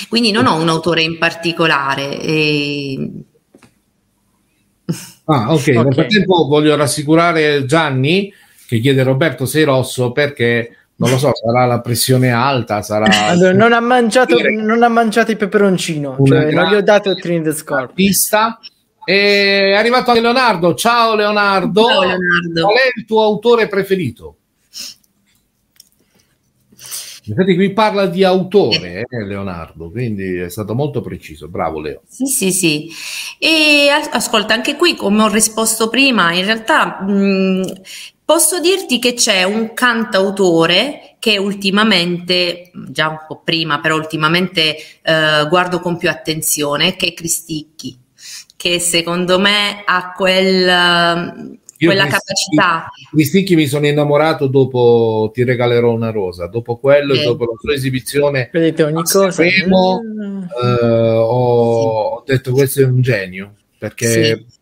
Quindi 0.08 0.30
non 0.30 0.46
ho 0.46 0.60
un 0.60 0.68
autore 0.68 1.02
in 1.02 1.18
particolare. 1.18 2.20
E... 2.20 3.10
Ah, 5.24 5.52
ok. 5.52 5.60
okay. 5.60 5.82
Nel 5.82 5.94
frattempo 5.94 6.46
voglio 6.46 6.76
rassicurare 6.76 7.64
Gianni 7.64 8.32
che 8.66 8.80
chiede 8.80 9.02
Roberto 9.02 9.46
sei 9.46 9.64
rosso 9.64 10.12
perché 10.12 10.76
non 10.96 11.10
lo 11.10 11.18
so, 11.18 11.30
sarà 11.34 11.66
la 11.66 11.80
pressione 11.80 12.30
alta, 12.30 12.82
sarà... 12.82 13.06
Allora, 13.28 13.52
non, 13.52 13.72
ha 13.72 13.80
mangiato, 13.80 14.36
non 14.40 14.82
ha 14.82 14.88
mangiato 14.88 15.30
il 15.30 15.36
peperoncino, 15.36 16.16
cioè 16.24 16.50
non 16.52 16.70
gli 16.70 16.74
ho 16.74 16.82
dato 16.82 17.10
il 17.10 17.20
Trinity 17.20 17.52
Scorp. 17.52 17.92
Pista. 17.92 18.58
E 19.04 19.70
è 19.70 19.74
arrivato 19.74 20.10
anche 20.10 20.22
Leonardo. 20.22 20.74
Ciao 20.74 21.14
Leonardo. 21.14 21.84
Ciao 21.86 22.00
Leonardo. 22.00 22.62
Qual 22.62 22.76
è 22.76 22.92
il 22.96 23.04
tuo 23.04 23.22
autore 23.22 23.68
preferito? 23.68 24.36
Infatti 27.28 27.54
qui 27.56 27.72
parla 27.72 28.06
di 28.06 28.22
autore, 28.22 29.04
eh, 29.08 29.24
Leonardo, 29.24 29.90
quindi 29.90 30.36
è 30.36 30.48
stato 30.48 30.74
molto 30.74 31.00
preciso, 31.00 31.48
bravo 31.48 31.80
Leo. 31.80 32.02
Sì, 32.08 32.26
sì, 32.26 32.52
sì. 32.52 32.88
E 33.38 33.88
ascolta, 33.88 34.54
anche 34.54 34.76
qui, 34.76 34.94
come 34.94 35.22
ho 35.22 35.28
risposto 35.28 35.88
prima, 35.88 36.32
in 36.32 36.44
realtà 36.44 37.02
mh, 37.02 37.80
posso 38.24 38.60
dirti 38.60 38.98
che 39.00 39.14
c'è 39.14 39.42
un 39.42 39.72
cantautore 39.74 41.16
che 41.18 41.36
ultimamente, 41.38 42.70
già 42.72 43.08
un 43.08 43.18
po' 43.26 43.40
prima, 43.42 43.80
però 43.80 43.96
ultimamente 43.96 44.76
eh, 45.02 45.46
guardo 45.48 45.80
con 45.80 45.96
più 45.96 46.08
attenzione, 46.08 46.94
che 46.94 47.08
è 47.08 47.14
Cristicchi, 47.14 47.98
che 48.56 48.78
secondo 48.78 49.40
me 49.40 49.82
ha 49.84 50.12
quel 50.12 51.58
io 51.78 51.88
quella 51.88 52.06
capacità. 52.06 52.88
Di 53.10 53.24
Sticchi 53.24 53.54
mi 53.54 53.66
sono 53.66 53.86
innamorato 53.86 54.46
dopo 54.46 55.30
Ti 55.32 55.44
regalerò 55.44 55.92
una 55.92 56.10
rosa, 56.10 56.46
dopo 56.46 56.76
quello 56.78 57.14
e 57.14 57.22
dopo 57.22 57.44
la 57.44 57.56
sua 57.58 57.74
esibizione 57.74 58.48
Vedete 58.52 58.82
ogni 58.82 59.02
cosa. 59.02 59.30
Sanremo, 59.30 60.00
mm. 60.02 60.42
eh, 60.42 61.10
ho, 61.16 61.80
sì. 61.80 61.86
ho, 61.86 62.22
detto 62.26 62.52
questo 62.52 62.80
è 62.80 62.84
un 62.84 63.02
genio 63.02 63.54
perché 63.78 64.12
sì. 64.12 64.54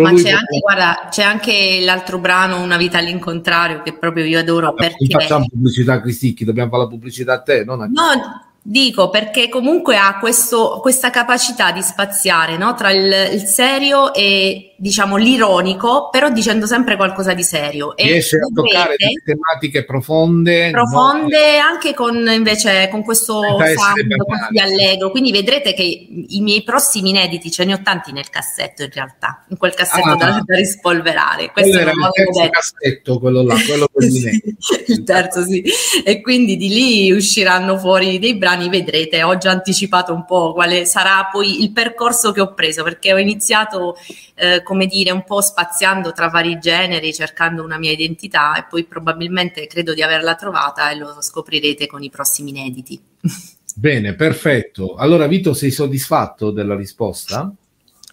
Ma 0.00 0.12
c'è 0.12 0.30
anche, 0.30 0.58
guarda, 0.58 1.06
c'è 1.08 1.22
anche, 1.22 1.80
l'altro 1.82 2.18
brano, 2.18 2.60
Una 2.60 2.76
vita 2.76 2.98
all'incontrario, 2.98 3.82
che 3.82 3.92
proprio 3.92 4.24
io 4.24 4.40
adoro. 4.40 4.72
Vabbè, 4.72 4.96
perché... 4.96 5.06
Facciamo 5.08 5.46
pubblicità 5.46 5.92
a 5.92 6.00
Cristicchi, 6.00 6.44
dobbiamo 6.44 6.70
fare 6.70 6.82
la 6.82 6.88
pubblicità 6.88 7.34
a 7.34 7.40
te, 7.42 7.64
non 7.64 7.80
a 7.80 7.86
No, 7.86 8.44
Dico 8.66 9.10
perché 9.10 9.50
comunque 9.50 9.98
ha 9.98 10.18
questo, 10.18 10.78
questa 10.80 11.10
capacità 11.10 11.70
di 11.70 11.82
spaziare 11.82 12.56
no? 12.56 12.72
tra 12.72 12.90
il, 12.92 13.34
il, 13.34 13.42
serio 13.42 14.14
e 14.14 14.73
diciamo 14.84 15.16
l'ironico, 15.16 16.10
però 16.10 16.28
dicendo 16.28 16.66
sempre 16.66 16.96
qualcosa 16.96 17.32
di 17.32 17.42
serio. 17.42 17.96
E 17.96 18.04
Riesce 18.04 18.36
a 18.36 18.52
toccare 18.54 18.96
tematiche 19.24 19.82
profonde. 19.82 20.70
Profonde 20.72 21.56
no? 21.56 21.64
anche 21.64 21.94
con 21.94 22.14
invece 22.28 22.88
con 22.90 23.02
questo 23.02 23.40
sound 23.40 24.16
così 24.16 24.58
allegro. 24.60 25.10
Quindi 25.10 25.32
vedrete 25.32 25.72
che 25.72 25.84
i 26.28 26.38
miei 26.42 26.62
prossimi 26.64 27.08
inediti 27.08 27.50
ce 27.50 27.64
ne 27.64 27.72
ho 27.72 27.80
tanti 27.82 28.12
nel 28.12 28.28
cassetto 28.28 28.82
in 28.82 28.90
realtà, 28.92 29.46
in 29.48 29.56
quel 29.56 29.72
cassetto 29.72 30.10
ah, 30.10 30.16
da, 30.16 30.42
da, 30.44 30.54
rispolverare. 30.54 31.50
Questo 31.50 31.78
era 31.78 31.90
il 31.90 32.10
terzo 32.12 32.40
detto. 32.40 32.50
cassetto, 32.50 33.18
quello 33.20 33.42
là, 33.42 33.54
quello 33.66 33.88
sì, 33.96 34.42
il 34.88 35.02
terzo 35.02 35.44
sì. 35.44 35.64
E 36.04 36.20
quindi 36.20 36.58
di 36.58 36.68
lì 36.68 37.10
usciranno 37.10 37.78
fuori 37.78 38.18
dei 38.18 38.36
brani 38.36 38.68
vedrete, 38.68 39.22
ho 39.22 39.38
già 39.38 39.50
anticipato 39.50 40.12
un 40.12 40.26
po' 40.26 40.52
quale 40.52 40.84
sarà 40.84 41.26
poi 41.32 41.62
il 41.62 41.72
percorso 41.72 42.32
che 42.32 42.42
ho 42.42 42.52
preso, 42.52 42.82
perché 42.82 43.14
ho 43.14 43.18
iniziato, 43.18 43.96
eh, 44.34 44.62
come 44.74 44.86
dire, 44.86 45.12
un 45.12 45.22
po' 45.22 45.40
spaziando 45.40 46.12
tra 46.12 46.26
vari 46.26 46.58
generi, 46.58 47.14
cercando 47.14 47.62
una 47.62 47.78
mia 47.78 47.92
identità 47.92 48.56
e 48.56 48.66
poi 48.68 48.82
probabilmente 48.82 49.68
credo 49.68 49.94
di 49.94 50.02
averla 50.02 50.34
trovata 50.34 50.90
e 50.90 50.96
lo 50.96 51.16
scoprirete 51.20 51.86
con 51.86 52.02
i 52.02 52.10
prossimi 52.10 52.50
inediti. 52.50 53.00
Bene, 53.76 54.14
perfetto. 54.14 54.96
Allora 54.96 55.28
Vito, 55.28 55.54
sei 55.54 55.70
soddisfatto 55.70 56.50
della 56.50 56.74
risposta? 56.74 57.52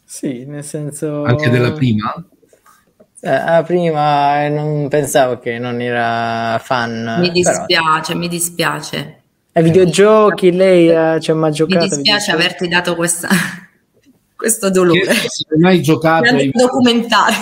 Sì, 0.05 0.45
nel 0.45 0.63
senso... 0.63 1.23
Anche 1.23 1.49
della 1.49 1.71
prima? 1.71 2.13
Eh, 3.19 3.63
prima 3.65 4.47
non 4.49 4.87
pensavo 4.87 5.39
che 5.39 5.57
non 5.57 5.81
era 5.81 6.59
fan. 6.63 7.17
Mi 7.19 7.31
dispiace, 7.31 8.07
però... 8.07 8.19
mi 8.19 8.27
dispiace. 8.27 9.21
Ai 9.53 9.63
videogiochi 9.63 10.51
lei 10.51 10.87
uh, 10.89 11.19
ci 11.19 11.31
ha 11.31 11.35
mai 11.35 11.51
giocato? 11.51 11.83
Mi 11.83 11.89
dispiace 11.89 12.31
averti 12.31 12.67
dato 12.67 12.95
questa, 12.95 13.29
questo 14.41 14.71
dolore. 14.71 15.13
Se 15.13 15.45
hai 15.53 15.59
mai 15.59 15.81
giocato 15.83 16.33
ai 16.33 16.49
documentare. 16.49 17.35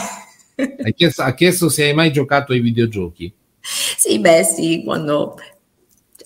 Hai 0.84 0.94
chiesto, 0.94 1.22
ha 1.22 1.34
chiesto 1.34 1.70
se 1.70 1.86
hai 1.86 1.94
mai 1.94 2.12
giocato 2.12 2.52
ai 2.52 2.60
videogiochi. 2.60 3.34
Sì, 3.62 4.20
beh, 4.20 4.44
sì, 4.44 4.82
quando 4.84 5.38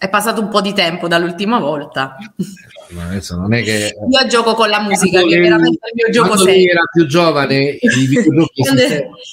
è 0.03 0.09
passato 0.09 0.41
un 0.41 0.49
po' 0.49 0.59
di 0.59 0.73
tempo 0.73 1.07
dall'ultima 1.07 1.59
volta. 1.59 2.17
Ma 2.89 3.05
adesso 3.05 3.37
non 3.37 3.53
è 3.53 3.63
che... 3.63 3.95
Io 4.09 4.27
gioco 4.27 4.53
con 4.53 4.67
la 4.67 4.81
musica, 4.81 5.21
che 5.21 5.37
è 5.37 5.39
veramente 5.39 5.87
il 5.87 5.93
mio 5.93 6.09
gioco 6.09 6.33
quando 6.33 6.49
era 6.49 6.83
più 6.91 7.05
giovane, 7.05 7.77
i 7.79 7.87
videogiochi 8.05 8.63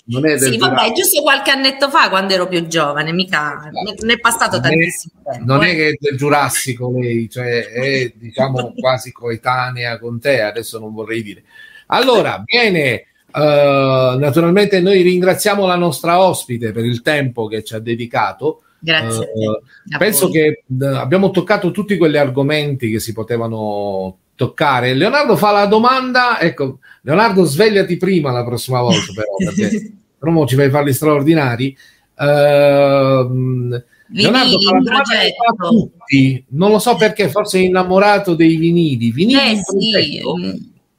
non 0.04 0.26
è 0.26 0.36
del 0.36 0.52
Sì, 0.52 0.58
vabbè, 0.58 0.92
giusto 0.92 1.22
qualche 1.22 1.50
annetto 1.50 1.90
fa, 1.90 2.08
quando 2.08 2.34
ero 2.34 2.46
più 2.46 2.64
giovane, 2.68 3.12
mica... 3.12 3.68
Non 3.72 4.10
è 4.10 4.20
passato 4.20 4.60
non 4.60 4.62
tantissimo 4.62 5.14
è, 5.24 5.32
tempo. 5.32 5.52
Non 5.52 5.64
è 5.64 5.70
eh. 5.70 5.74
che 5.74 5.88
è 5.88 5.96
del 5.98 6.16
Giurassico 6.16 6.92
lei, 6.92 7.28
cioè 7.28 7.66
è, 7.66 8.12
diciamo, 8.14 8.72
quasi 8.78 9.10
coetanea 9.10 9.98
con 9.98 10.20
te, 10.20 10.40
adesso 10.40 10.78
non 10.78 10.94
vorrei 10.94 11.22
dire. 11.24 11.42
Allora, 11.86 12.40
bene... 12.44 13.06
Uh, 13.32 14.18
naturalmente 14.18 14.80
noi 14.80 15.02
ringraziamo 15.02 15.64
la 15.64 15.76
nostra 15.76 16.20
ospite 16.20 16.72
per 16.72 16.84
il 16.84 17.00
tempo 17.00 17.46
che 17.46 17.62
ci 17.62 17.76
ha 17.76 17.78
dedicato 17.78 18.62
Grazie. 18.80 19.30
Uh, 19.34 19.98
penso 19.98 20.30
che 20.30 20.64
uh, 20.66 20.84
abbiamo 20.84 21.30
toccato 21.30 21.70
tutti 21.70 21.96
quegli 21.96 22.16
argomenti 22.16 22.90
che 22.90 22.98
si 22.98 23.12
potevano 23.12 24.16
toccare. 24.34 24.94
Leonardo 24.94 25.36
fa 25.36 25.52
la 25.52 25.66
domanda, 25.66 26.40
ecco, 26.40 26.78
Leonardo 27.02 27.44
svegliati 27.44 27.98
prima 27.98 28.32
la 28.32 28.44
prossima 28.44 28.80
volta 28.80 29.12
però, 29.14 29.28
perché 29.36 29.92
però 30.18 30.46
ci 30.46 30.56
fai 30.56 30.70
farli 30.70 30.92
straordinari. 30.92 31.76
Uh, 32.16 33.80
Leonardo 34.12 34.58
fa 34.60 34.72
la 34.72 34.82
domanda 34.82 35.68
tutti, 35.68 36.44
non 36.48 36.70
lo 36.70 36.78
so 36.78 36.96
perché, 36.96 37.28
forse 37.28 37.58
è 37.58 37.62
innamorato 37.62 38.34
dei 38.34 38.56
vinili. 38.56 39.12
vinili 39.12 39.52
eh, 39.52 39.60
sì. 39.62 40.22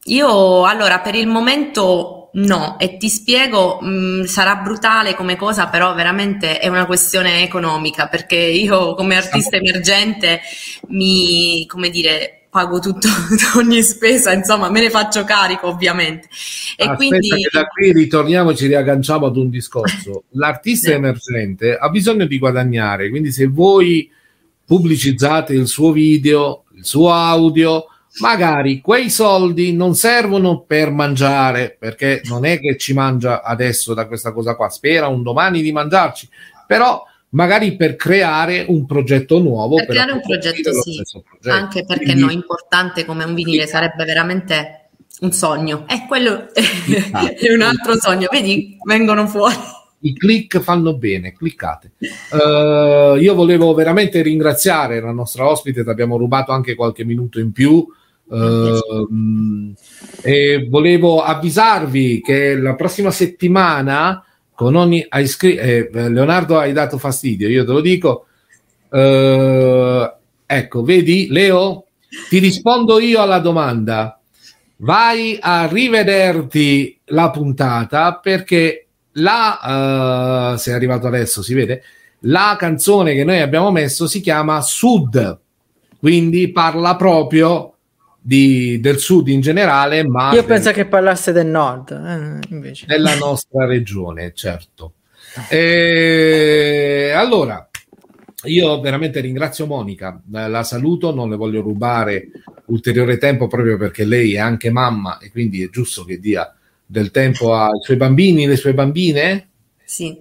Io 0.06 0.66
allora 0.66 1.00
per 1.00 1.16
il 1.16 1.28
momento 1.28 2.21
No, 2.34 2.80
e 2.80 2.96
ti 2.98 3.10
spiego, 3.10 3.80
mh, 3.82 3.90
mm, 3.90 4.24
sarà 4.24 4.56
brutale 4.56 5.16
come 5.16 5.36
cosa, 5.36 5.68
però 5.68 5.94
veramente 5.94 6.60
è 6.60 6.68
una 6.70 6.86
questione 6.86 7.44
economica, 7.44 8.08
perché 8.08 8.38
io 8.38 8.94
come 8.96 9.18
artista 9.18 9.58
emergente 9.58 10.40
mi, 10.88 11.66
come 11.68 11.90
dire, 11.90 12.42
pago 12.50 12.80
tutto, 12.80 13.08
ogni 13.58 13.82
spesa, 13.82 14.32
insomma, 14.32 14.70
me 14.70 14.82
ne 14.82 14.90
faccio 14.90 15.24
carico 15.26 15.68
ovviamente. 15.68 16.30
E 16.78 16.84
Aspetta 16.84 16.96
quindi... 16.96 17.30
che 17.30 17.50
da 17.52 17.66
qui 17.66 17.92
ritorniamo 17.92 18.54
ci 18.54 18.68
riagganciamo 18.68 19.26
ad 19.26 19.36
un 19.36 19.50
discorso. 19.50 20.24
L'artista 20.36 20.92
emergente 20.92 21.76
ha 21.76 21.90
bisogno 21.90 22.26
di 22.26 22.38
guadagnare, 22.38 23.10
quindi 23.10 23.32
se 23.32 23.48
voi 23.48 24.10
pubblicizzate 24.66 25.54
il 25.54 25.68
suo 25.68 25.92
video, 25.92 26.64
il 26.76 26.86
suo 26.86 27.12
audio, 27.12 27.88
magari 28.20 28.82
quei 28.82 29.10
soldi 29.10 29.74
non 29.74 29.96
servono 29.96 30.62
per 30.62 30.92
mangiare, 30.92 31.76
perché 31.78 32.22
non 32.26 32.46
è 32.46 32.60
che 32.60 32.78
ci 32.78 32.94
mangia 32.94 33.42
adesso 33.42 33.94
da 33.94 34.08
questa 34.08 34.34
cosa 34.34 34.56
qua, 34.56 34.70
spera 34.70 35.08
un 35.08 35.24
domani 35.24 35.62
di 35.62 35.72
mangiarci, 35.72 36.28
però 36.68 37.04
magari 37.30 37.76
per 37.76 37.96
creare 37.96 38.66
un 38.68 38.86
progetto 38.86 39.40
nuovo. 39.40 39.76
Per, 39.76 39.86
per 39.86 39.96
creare 39.96 40.12
un 40.12 40.22
progetto, 40.22 40.74
sì, 40.82 41.02
progetto. 41.24 41.56
anche 41.56 41.86
perché 41.86 42.04
Quindi, 42.04 42.22
no, 42.22 42.32
importante 42.32 43.06
come 43.06 43.24
un 43.24 43.34
vinile 43.34 43.68
sarebbe 43.68 44.04
veramente 44.04 44.90
un 45.22 45.32
sogno, 45.32 45.86
e 45.88 46.06
quello 46.08 46.48
è 46.54 47.54
un 47.54 47.62
altro 47.62 48.00
sogno, 48.00 48.28
vedi, 48.32 48.78
vengono 48.84 49.28
fuori. 49.28 49.56
I 50.04 50.16
click 50.16 50.60
fanno 50.62 50.96
bene, 50.96 51.32
cliccate. 51.32 51.92
Uh, 52.32 53.18
io 53.18 53.36
volevo 53.36 53.72
veramente 53.76 54.24
ringraziare 54.24 55.00
la 55.00 55.12
nostra 55.12 55.48
ospite, 55.48 55.84
ti 55.84 55.90
abbiamo 55.90 56.18
rubato 56.18 56.52
anche 56.52 56.74
qualche 56.74 57.06
minuto 57.06 57.40
in 57.40 57.52
più. 57.52 57.88
Uh, 58.32 59.74
e 60.22 60.66
volevo 60.70 61.22
avvisarvi 61.22 62.22
che 62.22 62.56
la 62.56 62.76
prossima 62.76 63.12
settimana 63.12 64.24
con 64.56 64.76
ogni 64.76 65.06
hai 65.10 65.30
eh, 65.42 65.90
Leonardo 65.92 66.58
hai 66.58 66.72
dato 66.72 66.98
fastidio 66.98 67.50
io 67.50 67.66
te 67.66 67.72
lo 67.72 67.82
dico. 67.82 68.28
Uh, 68.88 70.10
ecco 70.46 70.84
vedi 70.84 71.28
Leo 71.30 71.88
ti 72.30 72.40
rispondo 72.40 73.00
io 73.00 73.22
alla 73.22 73.40
domanda. 73.40 74.18
Vai 74.78 75.38
a 75.40 75.68
rivederti 75.68 77.00
la 77.06 77.30
puntata 77.32 78.16
perché 78.16 78.88
la 79.14 80.54
uh, 80.54 80.58
se 80.58 80.72
è 80.72 80.74
arrivato 80.74 81.08
adesso 81.08 81.42
si 81.44 81.54
vede? 81.54 81.84
La 82.26 82.56
canzone 82.58 83.14
che 83.14 83.26
noi 83.26 83.42
abbiamo 83.42 83.72
messo 83.72 84.08
si 84.08 84.22
chiama 84.22 84.62
Sud 84.62 85.40
quindi 86.02 86.52
parla 86.52 86.96
proprio 86.96 87.71
di, 88.22 88.80
del 88.80 89.00
sud 89.00 89.28
in 89.30 89.42
generale, 89.42 90.08
ma... 90.08 90.32
Io 90.34 90.44
penso 90.44 90.72
che 90.72 90.86
parlasse 90.86 91.32
del 91.32 91.48
nord, 91.48 91.92
eh, 91.92 92.54
invece. 92.54 92.86
Della 92.86 93.16
nostra 93.16 93.66
regione, 93.66 94.32
certo. 94.36 94.94
E, 95.50 97.14
allora, 97.16 97.68
io 98.44 98.80
veramente 98.80 99.22
ringrazio 99.22 99.66
Monica, 99.66 100.22
la 100.30 100.64
saluto, 100.64 101.14
non 101.14 101.30
le 101.30 101.36
voglio 101.36 101.62
rubare 101.62 102.28
ulteriore 102.66 103.18
tempo 103.18 103.48
proprio 103.48 103.78
perché 103.78 104.06
lei 104.06 104.36
è 104.36 104.40
anche 104.40 104.70
mamma 104.70 105.18
e 105.18 105.30
quindi 105.32 105.64
è 105.64 105.70
giusto 105.70 106.04
che 106.06 106.20
dia 106.20 106.54
del 106.86 107.12
tempo 107.12 107.56
ai 107.56 107.80
suoi 107.82 107.98
bambini, 107.98 108.46
le 108.46 108.56
sue 108.56 108.74
bambine? 108.74 109.48
Sì, 109.84 110.18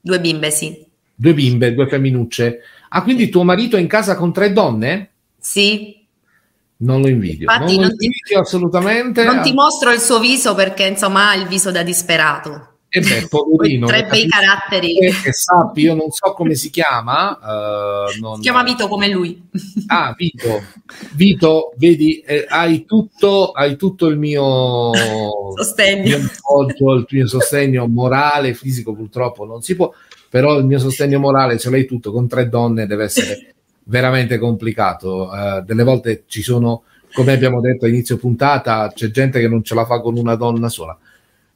due 0.00 0.20
bimbe, 0.20 0.50
sì. 0.50 0.86
Due 1.14 1.34
bimbe, 1.34 1.74
due 1.74 1.88
femminucce. 1.88 2.60
Ah, 2.90 3.02
quindi 3.02 3.28
tuo 3.28 3.42
marito 3.42 3.76
è 3.76 3.80
in 3.80 3.86
casa 3.86 4.16
con 4.16 4.32
tre 4.32 4.52
donne? 4.52 5.10
Sì, 5.38 5.97
non 6.80 7.00
lo 7.00 7.08
invidio, 7.08 7.50
Infatti, 7.50 7.74
non, 7.74 7.86
non 7.86 7.90
invidio 7.90 8.20
ti, 8.22 8.34
assolutamente. 8.34 9.24
Non 9.24 9.42
ti 9.42 9.52
mostro 9.52 9.90
il 9.90 10.00
suo 10.00 10.20
viso 10.20 10.54
perché 10.54 10.84
insomma 10.86 11.30
ha 11.30 11.34
il 11.34 11.46
viso 11.46 11.70
da 11.70 11.82
disperato. 11.82 12.68
E 12.90 13.00
beh, 13.00 13.26
poverino. 13.28 13.86
Tre 13.86 14.06
bei 14.06 14.26
caratteri. 14.26 14.94
Che 15.22 15.32
sappi, 15.32 15.82
io 15.82 15.94
non 15.94 16.10
so 16.10 16.32
come 16.32 16.54
si 16.54 16.70
chiama. 16.70 17.38
Uh, 17.38 18.20
non... 18.20 18.36
Si 18.36 18.42
chiama 18.42 18.62
Vito 18.62 18.88
come 18.88 19.08
lui. 19.08 19.46
Ah, 19.90 20.14
Vito. 20.16 20.62
Vito, 21.14 21.72
vedi, 21.76 22.20
eh, 22.20 22.44
hai, 22.46 22.84
tutto, 22.84 23.52
hai 23.52 23.76
tutto 23.76 24.06
il 24.06 24.18
mio 24.18 24.90
sostegno. 25.56 26.16
Il 26.16 26.30
mio, 26.78 26.94
il 26.94 27.06
mio 27.08 27.26
sostegno 27.26 27.86
morale, 27.86 28.54
fisico 28.54 28.94
purtroppo 28.94 29.44
non 29.44 29.62
si 29.62 29.74
può, 29.76 29.90
però 30.28 30.58
il 30.58 30.66
mio 30.66 30.78
sostegno 30.78 31.18
morale 31.18 31.58
ce 31.58 31.70
l'hai 31.70 31.86
tutto, 31.86 32.12
con 32.12 32.28
tre 32.28 32.48
donne 32.48 32.86
deve 32.86 33.04
essere 33.04 33.54
veramente 33.88 34.38
complicato. 34.38 35.28
Uh, 35.28 35.64
delle 35.64 35.82
volte 35.82 36.24
ci 36.26 36.42
sono, 36.42 36.84
come 37.12 37.32
abbiamo 37.32 37.60
detto 37.60 37.84
a 37.84 37.88
inizio 37.88 38.16
puntata, 38.16 38.90
c'è 38.94 39.10
gente 39.10 39.40
che 39.40 39.48
non 39.48 39.62
ce 39.62 39.74
la 39.74 39.84
fa 39.84 40.00
con 40.00 40.16
una 40.16 40.36
donna 40.36 40.68
sola. 40.68 40.96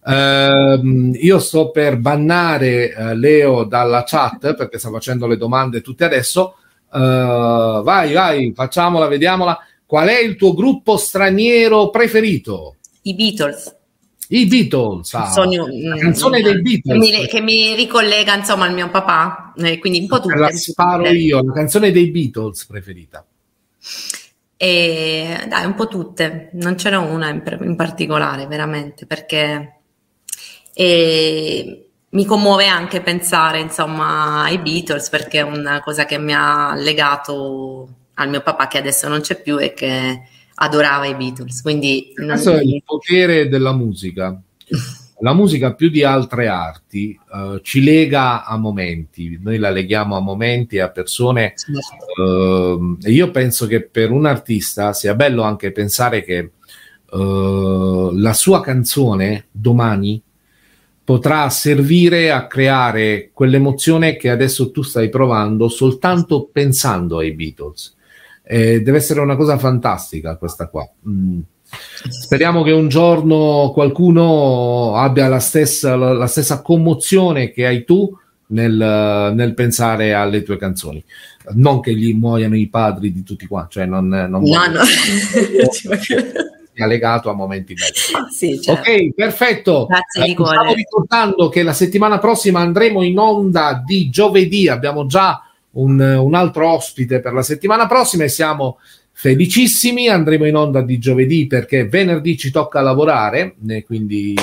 Uh, 0.04 1.12
io 1.14 1.38
sto 1.38 1.70
per 1.70 1.96
bannare 1.96 2.92
uh, 2.96 3.14
Leo 3.14 3.62
dalla 3.64 4.02
chat 4.04 4.54
perché 4.54 4.78
sta 4.78 4.90
facendo 4.90 5.26
le 5.26 5.36
domande 5.36 5.80
tutte 5.80 6.04
adesso. 6.04 6.56
Uh, 6.90 7.82
vai, 7.82 8.12
vai, 8.12 8.52
facciamola, 8.54 9.06
vediamola. 9.06 9.58
Qual 9.86 10.08
è 10.08 10.18
il 10.18 10.36
tuo 10.36 10.54
gruppo 10.54 10.96
straniero 10.96 11.90
preferito? 11.90 12.76
I 13.02 13.14
Beatles. 13.14 13.76
I 14.32 14.46
Beatles, 14.46 15.12
ah, 15.14 15.30
Sogno, 15.30 15.66
la 15.70 15.96
canzone 15.96 16.40
mm, 16.40 16.42
dei 16.42 16.62
Beatles. 16.62 16.82
Che 16.82 17.18
mi, 17.18 17.26
che 17.26 17.40
mi, 17.40 17.74
ricollega 17.74 18.34
insomma 18.34 18.64
al 18.64 18.72
mio 18.72 18.88
papà, 18.88 19.52
eh, 19.56 19.78
quindi 19.78 20.00
un 20.00 20.06
po' 20.06 20.20
tutte. 20.20 20.36
La 20.36 20.50
sparo 20.50 21.06
io, 21.08 21.42
la 21.44 21.52
canzone 21.52 21.90
dei 21.90 22.10
Beatles 22.10 22.64
preferita. 22.64 23.26
E, 24.56 25.44
dai, 25.48 25.66
un 25.66 25.74
po' 25.74 25.86
tutte, 25.86 26.48
non 26.54 26.78
ce 26.78 26.88
n'è 26.90 26.96
una 26.96 27.28
in, 27.28 27.42
in 27.60 27.76
particolare, 27.76 28.46
veramente, 28.46 29.04
perché 29.04 29.80
e 30.74 31.90
mi 32.10 32.24
commuove 32.24 32.66
anche 32.66 33.00
pensare 33.00 33.60
insomma 33.60 34.44
ai 34.44 34.58
Beatles 34.58 35.08
perché 35.08 35.40
è 35.40 35.42
una 35.42 35.80
cosa 35.82 36.04
che 36.04 36.18
mi 36.18 36.34
ha 36.34 36.74
legato 36.74 37.88
al 38.14 38.28
mio 38.28 38.42
papà 38.42 38.68
che 38.68 38.78
adesso 38.78 39.08
non 39.08 39.20
c'è 39.20 39.40
più 39.40 39.58
e 39.58 39.72
che 39.74 40.22
adorava 40.62 41.06
i 41.06 41.14
Beatles. 41.14 41.60
Quindi 41.60 42.12
questo 42.14 42.54
è 42.54 42.62
il 42.62 42.82
potere 42.84 43.48
della 43.48 43.72
musica. 43.72 44.40
La 45.20 45.34
musica 45.34 45.74
più 45.74 45.88
di 45.88 46.02
altre 46.02 46.48
arti 46.48 47.16
uh, 47.30 47.60
ci 47.60 47.82
lega 47.82 48.44
a 48.44 48.56
momenti, 48.56 49.38
noi 49.40 49.56
la 49.58 49.70
leghiamo 49.70 50.16
a 50.16 50.20
momenti 50.20 50.76
e 50.76 50.80
a 50.80 50.90
persone. 50.90 51.54
Uh, 52.16 52.96
e 53.00 53.12
io 53.12 53.30
penso 53.30 53.66
che 53.66 53.82
per 53.82 54.10
un 54.10 54.26
artista 54.26 54.92
sia 54.92 55.14
bello 55.14 55.42
anche 55.42 55.70
pensare 55.70 56.24
che 56.24 56.50
uh, 57.10 58.10
la 58.16 58.32
sua 58.32 58.60
canzone 58.60 59.46
domani 59.52 60.20
potrà 61.04 61.48
servire 61.50 62.32
a 62.32 62.48
creare 62.48 63.30
quell'emozione 63.32 64.16
che 64.16 64.28
adesso 64.28 64.72
tu 64.72 64.82
stai 64.82 65.08
provando 65.08 65.68
soltanto 65.68 66.48
pensando 66.50 67.18
ai 67.18 67.32
Beatles. 67.32 67.94
Eh, 68.53 68.82
deve 68.82 68.98
essere 68.98 69.20
una 69.20 69.34
cosa 69.34 69.57
fantastica 69.57 70.36
questa 70.36 70.68
qua. 70.68 70.86
Mm. 71.09 71.40
Speriamo 72.11 72.62
che 72.62 72.72
un 72.72 72.88
giorno 72.88 73.70
qualcuno 73.72 74.94
abbia 74.94 75.26
la 75.28 75.38
stessa, 75.38 75.96
la, 75.96 76.12
la 76.12 76.26
stessa 76.26 76.61
commozione 76.61 77.50
che 77.50 77.64
hai 77.64 77.84
tu 77.84 78.14
nel, 78.48 79.32
nel, 79.34 79.55
pensare 79.55 80.12
alle 80.12 80.42
tue 80.42 80.59
canzoni. 80.59 81.03
Non 81.55 81.80
che 81.80 81.94
gli 81.94 82.12
muoiano 82.12 82.55
i 82.55 82.68
padri 82.68 83.11
di 83.11 83.22
tutti 83.22 83.46
qua, 83.46 83.66
cioè 83.70 83.86
non, 83.86 84.09
non 84.09 84.42
no, 84.42 84.66
no. 84.66 84.80
sia 86.74 86.86
legato 86.86 87.30
a 87.30 87.34
momenti 87.34 87.72
belli. 87.72 88.28
Sì, 88.30 88.61
certo. 88.61 88.82
Ok, 88.82 89.14
perfetto. 89.14 89.86
Grazie 89.86 90.34
cuore. 90.34 90.57
Stavo 90.57 90.74
ricordando 90.74 91.48
che 91.48 91.62
la 91.62 91.72
settimana 91.72 92.18
prossima 92.18 92.61
andremo 92.61 93.03
in 93.03 93.18
onda 93.18 93.82
di 93.82 94.11
giovedì, 94.11 94.68
abbiamo 94.68 95.07
già 95.07 95.42
un, 95.72 96.00
un 96.00 96.34
altro 96.34 96.68
ospite 96.68 97.20
per 97.20 97.32
la 97.32 97.42
settimana 97.42 97.86
prossima 97.86 98.24
e 98.24 98.28
siamo 98.28 98.78
felicissimi. 99.12 100.08
Andremo 100.08 100.46
in 100.46 100.56
onda 100.56 100.82
di 100.82 100.98
giovedì 100.98 101.46
perché 101.46 101.86
venerdì 101.86 102.36
ci 102.36 102.50
tocca 102.50 102.80
lavorare, 102.80 103.56
quindi 103.86 104.34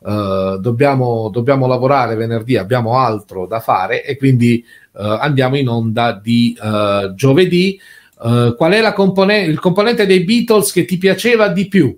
uh, 0.00 0.56
dobbiamo, 0.58 1.28
dobbiamo, 1.30 1.66
lavorare 1.66 2.16
venerdì, 2.16 2.56
abbiamo 2.56 2.98
altro 2.98 3.46
da 3.46 3.60
fare 3.60 4.04
e 4.04 4.16
quindi 4.16 4.64
uh, 4.92 5.02
andiamo 5.02 5.56
in 5.56 5.68
onda 5.68 6.12
di 6.12 6.56
uh, 6.60 7.14
giovedì. 7.14 7.80
Uh, 8.20 8.56
qual 8.56 8.72
è 8.72 8.92
compone- 8.92 9.44
il 9.44 9.60
componente 9.60 10.04
dei 10.04 10.24
Beatles 10.24 10.72
che 10.72 10.84
ti 10.84 10.98
piaceva 10.98 11.48
di 11.48 11.68
più? 11.68 11.96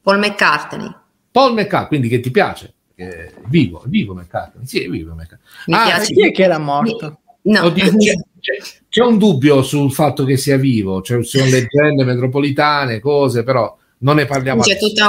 Paul 0.00 0.18
McCartney. 0.18 0.90
Paul 1.30 1.52
McCartney, 1.52 1.88
quindi 1.88 2.08
che 2.08 2.20
ti 2.20 2.30
piace? 2.30 2.72
Vivo, 3.48 3.82
vivo 3.86 4.14
McCartney. 4.14 4.64
Sì, 4.64 4.84
è 4.84 4.88
vivo 4.88 5.14
McCartney. 5.14 5.40
Mi 5.66 5.74
ah, 5.74 5.84
piace. 5.84 6.14
Chi 6.14 6.26
è 6.26 6.30
che 6.30 6.44
era 6.44 6.58
morto? 6.58 7.18
No. 7.46 7.64
Oddio, 7.64 7.96
c'è, 7.98 8.14
c'è, 8.88 9.02
un 9.02 9.18
dubbio 9.18 9.62
sul 9.62 9.92
fatto 9.92 10.24
che 10.24 10.36
sia 10.36 10.56
vivo, 10.56 11.02
cioè, 11.02 11.22
ci 11.22 11.38
sono 11.38 11.50
leggende 11.50 12.04
metropolitane, 12.04 13.00
cose, 13.00 13.42
però 13.42 13.76
non 13.98 14.16
ne 14.16 14.24
parliamo 14.24 14.62
C'è 14.62 14.78
tutto 14.78 15.02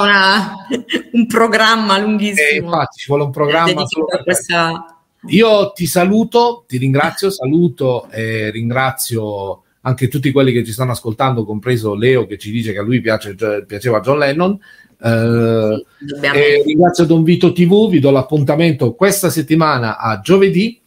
un 1.12 1.28
programma 1.28 1.98
lunghissimo. 1.98 2.48
Eh, 2.50 2.56
infatti, 2.58 3.00
ci 3.00 3.08
vuole 3.08 3.24
un 3.24 3.32
programma 3.32 3.84
questa... 4.24 4.90
Io 5.30 5.72
ti 5.72 5.88
saluto, 5.88 6.66
ti 6.68 6.78
ringrazio, 6.78 7.32
saluto 7.32 8.08
e 8.12 8.52
ringrazio 8.52 9.64
anche 9.82 10.08
tutti 10.08 10.32
quelli 10.32 10.52
che 10.52 10.64
ci 10.64 10.72
stanno 10.72 10.92
ascoltando, 10.92 11.46
compreso 11.46 11.96
Leo 11.96 12.28
che 12.28 12.38
ci 12.38 12.52
dice 12.52 12.74
che 12.74 12.80
a 12.80 12.84
lui 12.84 13.02
piace, 13.02 13.36
piaceva 13.66 14.02
John 14.02 14.20
Lennon. 14.20 14.60
Eh, 15.02 15.86
sì, 16.06 16.64
ringrazio 16.64 17.06
Don 17.06 17.24
Vito 17.24 17.52
TV, 17.52 17.90
vi 17.90 18.00
do 18.00 18.12
l'appuntamento 18.12 18.94
questa 18.94 19.30
settimana 19.30 19.98
a 19.98 20.20
giovedì. 20.20 20.80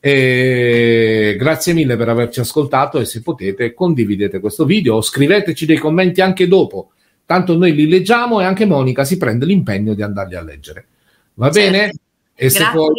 E 0.00 1.36
grazie 1.38 1.72
mille 1.72 1.96
per 1.96 2.08
averci 2.08 2.40
ascoltato 2.40 3.00
e 3.00 3.04
se 3.04 3.22
potete 3.22 3.74
condividete 3.74 4.38
questo 4.40 4.64
video 4.64 4.96
o 4.96 5.02
scriveteci 5.02 5.66
dei 5.66 5.78
commenti 5.78 6.20
anche 6.20 6.46
dopo. 6.46 6.92
Tanto 7.26 7.56
noi 7.56 7.74
li 7.74 7.88
leggiamo 7.88 8.40
e 8.40 8.44
anche 8.44 8.64
Monica 8.64 9.04
si 9.04 9.16
prende 9.16 9.44
l'impegno 9.44 9.94
di 9.94 10.02
andarli 10.02 10.34
a 10.34 10.42
leggere. 10.42 10.86
Va 11.34 11.50
certo. 11.50 11.70
bene? 11.70 11.92
E 12.34 12.48
grazie. 12.48 12.50
se 12.50 12.70
poi 12.72 12.92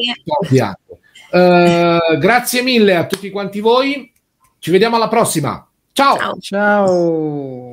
uh, 1.32 2.18
grazie 2.18 2.62
mille 2.62 2.96
a 2.96 3.08
tutti 3.08 3.30
quanti 3.30 3.60
voi 3.60 4.12
ci 4.60 4.72
vediamo 4.72 4.98
alla 4.98 5.08
prossima. 5.08 5.66
Ciao. 5.94 6.18
Ciao. 6.18 6.38
Ciao. 6.40 7.69